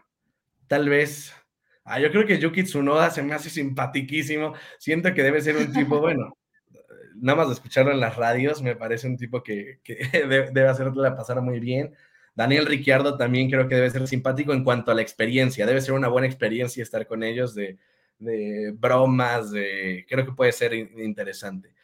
[0.69, 1.35] tal vez.
[1.83, 4.55] Ah, yo creo que Yuki Tsunoda se me hace simpaticísimo.
[4.79, 6.39] Siento que debe ser un tipo, bueno,
[7.17, 9.97] nada más de escucharlo en las radios, me parece un tipo que, que
[10.55, 11.93] debe hacerla pasar muy bien.
[12.37, 15.67] Daniel Ricciardo también creo que debe ser simpático en cuanto a la experiencia.
[15.67, 17.79] Debe ser una buena experiencia estar con ellos de,
[18.75, 21.75] bromas, de, creo que puede ser interesante.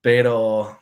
[0.00, 0.78] Pero,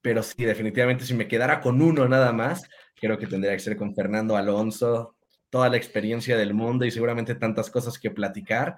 [0.00, 3.76] pero sí, definitivamente si me quedara con uno nada más, creo que tendría que ser
[3.76, 5.16] con Fernando Alonso,
[5.50, 8.76] toda la experiencia del mundo y seguramente tantas cosas que platicar.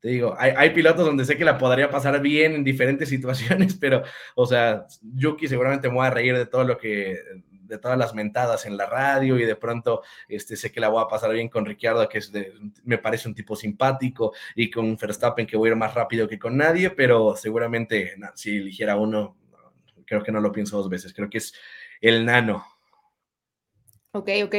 [0.00, 3.74] Te digo, hay, hay, pilotos donde sé que la podría pasar bien en diferentes situaciones,
[3.74, 4.02] pero,
[4.34, 7.18] o sea, Yuki seguramente me voy a reír de todo lo que,
[7.66, 11.02] de todas las mentadas en la radio y de pronto este, sé que la voy
[11.02, 12.32] a pasar bien con Ricciardo, que es
[12.84, 16.38] me parece un tipo simpático, y con Verstappen, que voy a ir más rápido que
[16.38, 19.36] con nadie, pero seguramente si eligiera uno,
[20.04, 21.54] creo que no lo pienso dos veces, creo que es
[22.00, 22.66] el nano.
[24.14, 24.54] Ok, ok.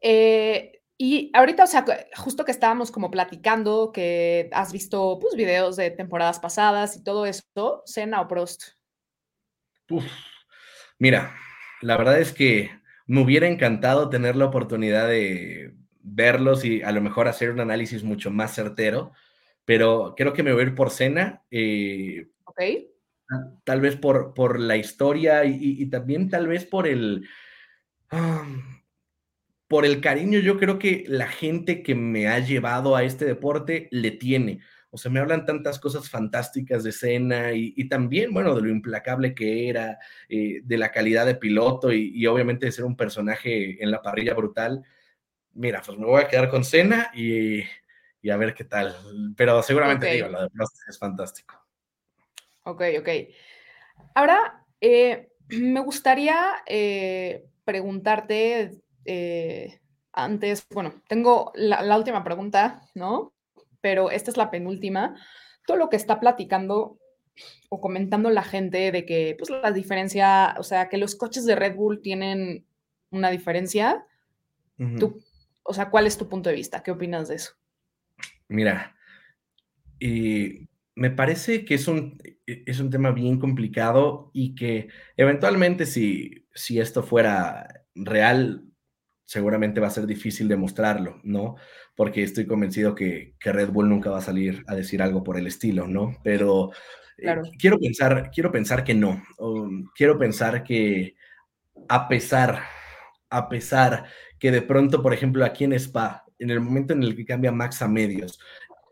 [0.00, 1.84] Eh, y ahorita, o sea,
[2.16, 7.26] justo que estábamos como platicando, que has visto pues videos de temporadas pasadas y todo
[7.26, 7.42] eso,
[7.86, 8.74] ¿Cena o Prost?
[10.98, 11.34] Mira,
[11.80, 12.70] la verdad es que
[13.06, 18.04] me hubiera encantado tener la oportunidad de verlos y a lo mejor hacer un análisis
[18.04, 19.12] mucho más certero,
[19.64, 21.42] pero creo que me voy a ir por cena.
[21.50, 22.60] Eh, ok.
[23.64, 27.26] Tal vez por, por la historia y, también tal vez por el...
[29.68, 33.88] por el cariño, yo creo que la gente que me ha llevado a este deporte
[33.90, 34.60] le tiene.
[34.90, 39.34] O sea, me hablan tantas cosas fantásticas de escena y, también, bueno, de lo implacable
[39.34, 39.98] que era,
[40.28, 44.34] eh, de la calidad de piloto y, obviamente de ser un personaje en la parrilla
[44.34, 44.84] brutal.
[45.54, 47.62] Mira, pues me voy a quedar con Cena y,
[48.30, 48.94] a ver qué tal.
[49.36, 51.60] Pero seguramente digo, lo de Prost es fantástico.
[52.62, 53.08] Ok, ok.
[54.14, 58.80] Ahora, eh, me gustaría eh, preguntarte
[60.12, 63.34] antes, bueno, tengo la última pregunta, ¿no?
[63.84, 65.14] pero esta es la penúltima,
[65.66, 66.96] todo lo que está platicando
[67.68, 71.54] o comentando la gente de que, pues, la diferencia, o sea, que los coches de
[71.54, 72.64] Red Bull tienen
[73.10, 74.06] una diferencia.
[74.98, 75.22] tú,
[75.62, 76.82] o sea, ¿cuál es tu punto de vista?
[76.82, 77.52] ¿Qué opinas de eso?
[78.48, 78.96] Mira,
[80.00, 80.66] y
[80.96, 86.78] me parece que es un, es un tema bien complicado y que eventualmente si, si
[86.78, 88.64] esto fuera real,
[89.24, 91.56] seguramente va a ser difícil demostrarlo, ¿no?
[91.96, 95.46] Porque estoy convencido que, Red Bull nunca va a salir a decir algo por el
[95.46, 96.16] estilo, ¿no?
[96.22, 96.70] Pero
[97.18, 99.22] eh, quiero, pensar, quiero pensar que no.
[99.94, 101.16] quiero pensar que
[101.88, 102.62] a pesar,
[103.30, 104.04] a pesar
[104.38, 107.52] que de pronto, por ejemplo, aquí en Spa, en el momento en el que cambia
[107.52, 108.38] Max a medios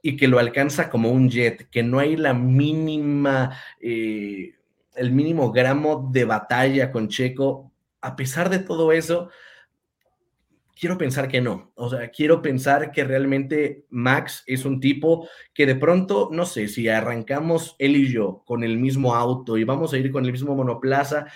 [0.02, 4.56] y que lo alcanza como un jet, que no hay la mínima, eh,
[4.96, 9.30] el mínimo gramo de batalla con Checo, a pesar de todo eso,
[10.78, 11.70] quiero pensar que no.
[11.76, 16.66] O sea, quiero pensar que realmente Max es un tipo que de pronto, no sé,
[16.66, 20.32] si arrancamos él y yo con el mismo auto y vamos a ir con el
[20.32, 21.26] mismo monoplaza,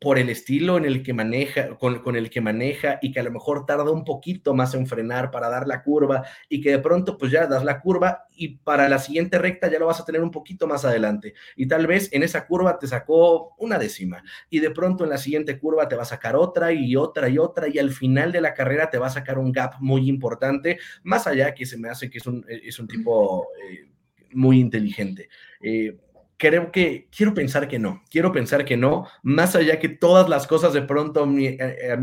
[0.00, 3.30] por el estilo en el que maneja, con, el que maneja y que a lo
[3.30, 7.18] mejor tarda un poquito más en frenar para dar la curva y que de pronto
[7.18, 10.22] pues ya das la curva y para la siguiente recta ya lo vas a tener
[10.22, 14.60] un poquito más adelante y tal vez en esa curva te sacó una décima y
[14.60, 17.68] de pronto en la siguiente curva te va a sacar otra y otra y otra
[17.68, 21.26] y al final de la carrera te va a sacar un gap muy importante, más
[21.26, 23.90] allá que se me hace que es un, es un tipo eh,
[24.32, 25.28] muy inteligente.
[25.60, 25.96] Eh,
[26.40, 30.46] creo que quiero pensar que no, quiero pensar que no, más allá que todas las
[30.46, 31.46] cosas de pronto a mi,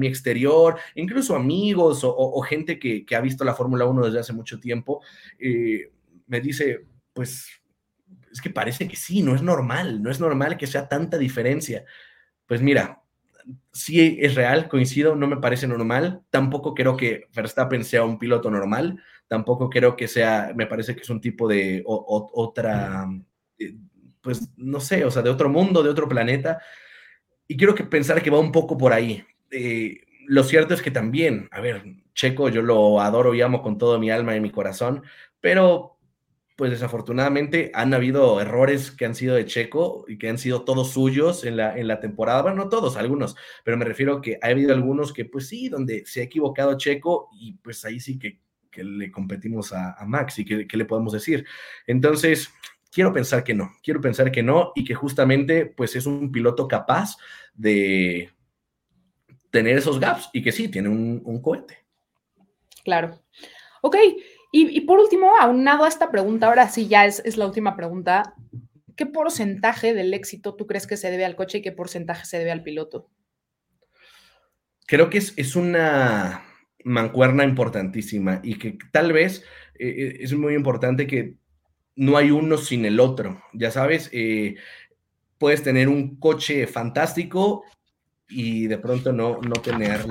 [0.08, 5.02] exterior, incluso amigos o, gente que, ha visto la Fórmula 1 desde hace mucho tiempo,
[5.40, 5.92] eh,
[6.28, 7.50] me dice, pues
[8.32, 11.84] es que parece que sí, no es normal, no es normal que sea tanta diferencia.
[12.46, 13.02] Pues mira,
[13.72, 18.52] sí es real, coincido, no me parece normal, tampoco creo que Verstappen sea un piloto
[18.52, 23.08] normal, tampoco creo que sea, me parece que es un tipo de otra
[23.58, 23.74] eh,
[24.28, 26.60] pues no sé, o sea, de otro mundo, de otro planeta.
[27.48, 29.24] Y quiero que pensar que va un poco por ahí.
[29.52, 31.82] Eh, lo cierto es que también, a ver,
[32.14, 35.02] Checo yo lo adoro y amo con todo mi alma y mi corazón,
[35.40, 35.98] pero
[36.58, 40.92] pues desafortunadamente han habido errores que han sido de Checo y que han sido todos
[40.92, 42.42] suyos en la, en la temporada.
[42.42, 46.06] Bueno, no todos, algunos, pero me refiero que ha habido algunos que pues sí, donde
[46.06, 50.44] se ha equivocado Checo y pues ahí sí que, que le competimos a, Max y
[50.44, 51.46] que, que le podemos decir.
[51.86, 52.52] Entonces,
[52.98, 56.68] Quiero pensar que no, quiero pensar que no y que justamente pues es un piloto
[56.68, 57.16] capaz
[57.54, 58.32] de
[59.52, 61.86] tener esos gaps y que sí, tiene un, cohete.
[62.84, 63.22] Claro.
[63.84, 63.98] Ok,
[64.52, 68.34] y, por último, aunado a esta pregunta, ahora sí ya es, es la última pregunta,
[68.96, 72.40] ¿qué porcentaje del éxito tú crees que se debe al coche y qué porcentaje se
[72.40, 73.12] debe al piloto?
[74.88, 76.44] Creo que es, es una
[76.84, 79.44] mancuerna importantísima y que tal vez
[79.78, 81.36] eh, eh, es muy importante que
[81.98, 84.56] no hay uno sin el otro, ya sabes, eh,
[85.38, 87.64] puedes tener un coche fantástico
[88.30, 90.06] y de pronto no, no tener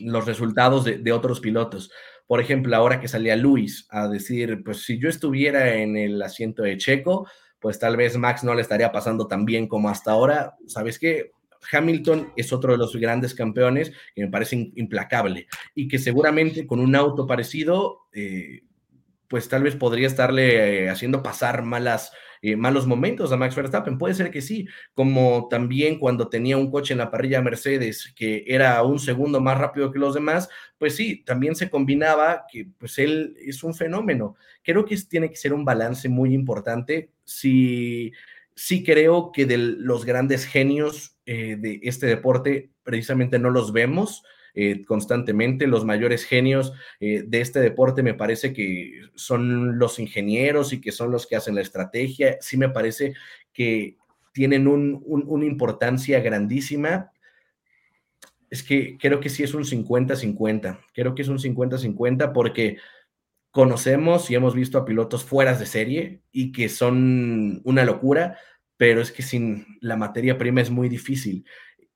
[0.00, 1.90] los resultados de, otros pilotos.
[2.26, 6.62] Por ejemplo, ahora que salía Luis a decir, pues si yo estuviera en el asiento
[6.62, 7.26] de Checo,
[7.58, 10.54] pues tal vez Max no le estaría pasando tan bien como hasta ahora.
[10.66, 11.32] ¿Sabes qué?
[11.72, 16.78] Hamilton es otro de los grandes campeones que me parece implacable y que seguramente con
[16.78, 18.64] un auto parecido eh,
[19.34, 23.98] pues tal vez podría estarle eh, haciendo pasar malas, eh, malos momentos a Max Verstappen.
[23.98, 28.44] Puede ser que sí, como también cuando tenía un coche en la parrilla Mercedes que
[28.46, 32.96] era un segundo más rápido que los demás, pues sí, también se combinaba que pues
[33.00, 34.36] él es un fenómeno.
[34.62, 37.10] Creo que tiene que ser un balance muy importante.
[37.24, 38.12] Sí,
[38.54, 44.22] sí creo que de los grandes genios eh, de este deporte precisamente no los vemos
[44.54, 45.66] eh, constantemente.
[45.66, 50.92] Los mayores genios eh, de este deporte me parece que son los ingenieros y que
[50.92, 52.38] son los que hacen la estrategia.
[52.40, 53.14] Sí me parece
[53.52, 53.96] que
[54.32, 57.12] tienen una importancia grandísima.
[58.50, 60.80] Es que creo que sí es un 50-50.
[60.92, 62.78] Creo que es un 50-50 porque
[63.50, 68.36] conocemos y hemos visto a pilotos fuera de serie y que son una locura,
[68.76, 71.44] pero es que sin la materia prima es muy difícil.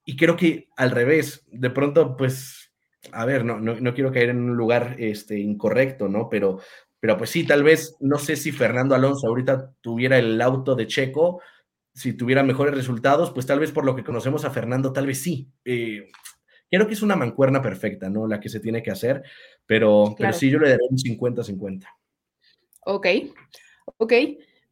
[0.08, 2.72] Y creo que al revés, de pronto, pues,
[3.12, 6.30] a ver, no, no, quiero caer en un lugar este, incorrecto, ¿no?
[6.30, 6.60] Pero,
[6.98, 10.86] pero pues sí, tal vez, no sé si Fernando Alonso ahorita tuviera el auto de
[10.86, 11.42] Checo,
[11.92, 15.20] si tuviera mejores resultados, pues tal vez por lo que conocemos a Fernando, tal vez
[15.20, 15.52] sí.
[15.62, 16.08] Eh,
[16.70, 18.26] creo que es una mancuerna perfecta, ¿no?
[18.26, 19.22] La que se tiene que hacer,
[19.66, 21.84] pero, pero sí, yo le daré un 50-50.
[22.86, 23.06] Ok,
[23.98, 24.12] ok.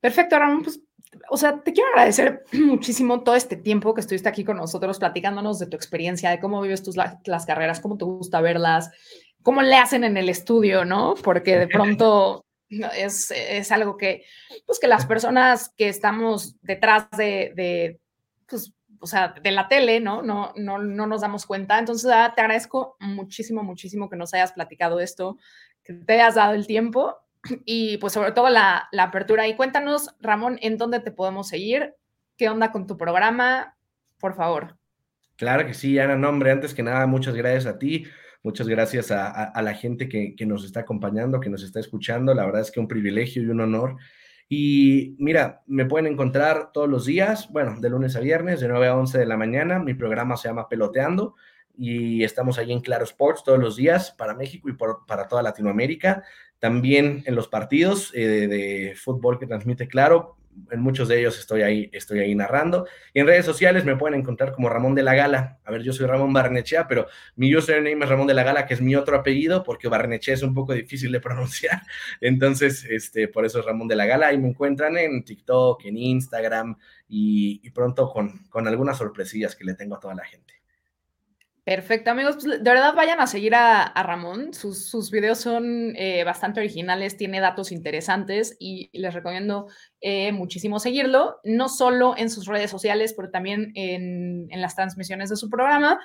[0.01, 0.63] Perfecto, Ramón.
[0.63, 0.81] Pues
[1.29, 5.59] o sea, te quiero agradecer muchísimo todo este tiempo que estuviste aquí con nosotros platicándonos
[5.59, 8.91] de tu experiencia, de cómo vives tus las carreras, cómo te gusta verlas,
[9.43, 11.15] cómo le hacen en el estudio, ¿no?
[11.23, 14.25] Porque de pronto es, es algo que,
[14.67, 18.01] pues que las personas que estamos detrás de, de
[18.49, 20.23] pues, o sea, de la tele, ¿no?
[20.23, 21.79] No, no, no nos damos cuenta.
[21.79, 25.37] Entonces, ah, te agradezco muchísimo, muchísimo que nos hayas platicado esto,
[25.85, 27.17] que te hayas dado el tiempo
[27.65, 29.47] y pues sobre todo la, apertura.
[29.49, 31.95] Y cuéntanos, Ramón, en dónde te podemos seguir,
[32.37, 33.77] qué onda con tu programa,
[34.19, 34.77] por favor.
[35.37, 38.07] Claro que sí, Ana, no, hombre, antes que nada, muchas gracias a ti,
[38.43, 42.63] muchas gracias a, la gente que, nos está acompañando, que nos está escuchando, la verdad
[42.63, 43.97] es que un privilegio y un honor.
[44.49, 48.87] Y mira, me pueden encontrar todos los días, bueno, de lunes a viernes, de 9
[48.87, 51.35] a 11 de la mañana, mi programa se llama Peloteando
[51.79, 56.25] y estamos ahí en Claro Sports todos los días para México y para toda Latinoamérica.
[56.59, 60.37] También en los partidos eh, de, fútbol que transmite Claro,
[60.71, 62.87] en muchos de ellos estoy ahí, estoy ahí narrando.
[63.13, 65.59] Y en redes sociales me pueden encontrar como Ramón de la Gala.
[65.65, 68.75] A ver, yo soy Ramón Barnechea, pero mi username es Ramón de la Gala, que
[68.75, 71.83] es mi otro apellido, porque Barnechea es un poco difícil de pronunciar.
[72.21, 74.29] Entonces, este, por eso es Ramón de la Gala.
[74.29, 76.77] Ahí me encuentran en TikTok, en Instagram
[77.09, 80.56] y, pronto con, con algunas sorpresillas que le tengo a toda la gente.
[81.67, 82.37] Perfecto, amigos.
[82.37, 84.55] Pues, de verdad vayan a seguir a, Ramón.
[84.55, 89.67] Sus, videos son eh, bastante originales, tiene datos interesantes y les recomiendo
[90.01, 95.29] eh, muchísimo seguirlo, no solo en sus redes sociales, pero también en, en, las transmisiones
[95.29, 95.99] de su programa.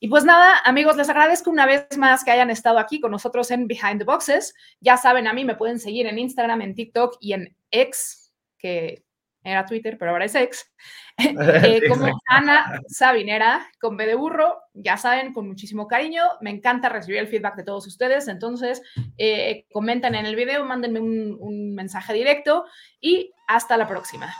[0.00, 3.50] Y pues nada, amigos, les agradezco una vez más que hayan estado aquí con nosotros
[3.50, 4.52] en Behind the Boxes.
[4.80, 9.05] Ya saben, a mí me pueden seguir en Instagram, en TikTok y en X, que
[9.46, 10.72] era Twitter, pero ahora es ex,
[11.18, 16.22] eh, como Ana Sabinera, con B de burro, ya saben, con muchísimo cariño.
[16.40, 18.82] Me encanta recibir el feedback de todos ustedes, entonces
[19.16, 22.64] eh, comenten en el video, mándenme un, un mensaje directo
[23.00, 24.34] y hasta la próxima.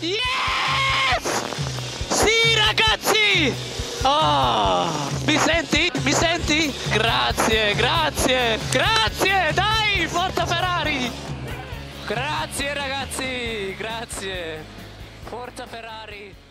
[0.00, 0.16] Yes!
[2.10, 3.54] Sì, ragazzi!
[4.02, 4.86] Oh,
[5.26, 5.90] mi senti?
[6.04, 6.72] Mi senti?
[6.92, 9.52] Grazie, grazie, grazie!
[9.54, 11.25] Dai, forza Ferrari!
[12.06, 14.64] Grazie ragazzi, grazie!
[15.24, 16.45] Forza Ferrari!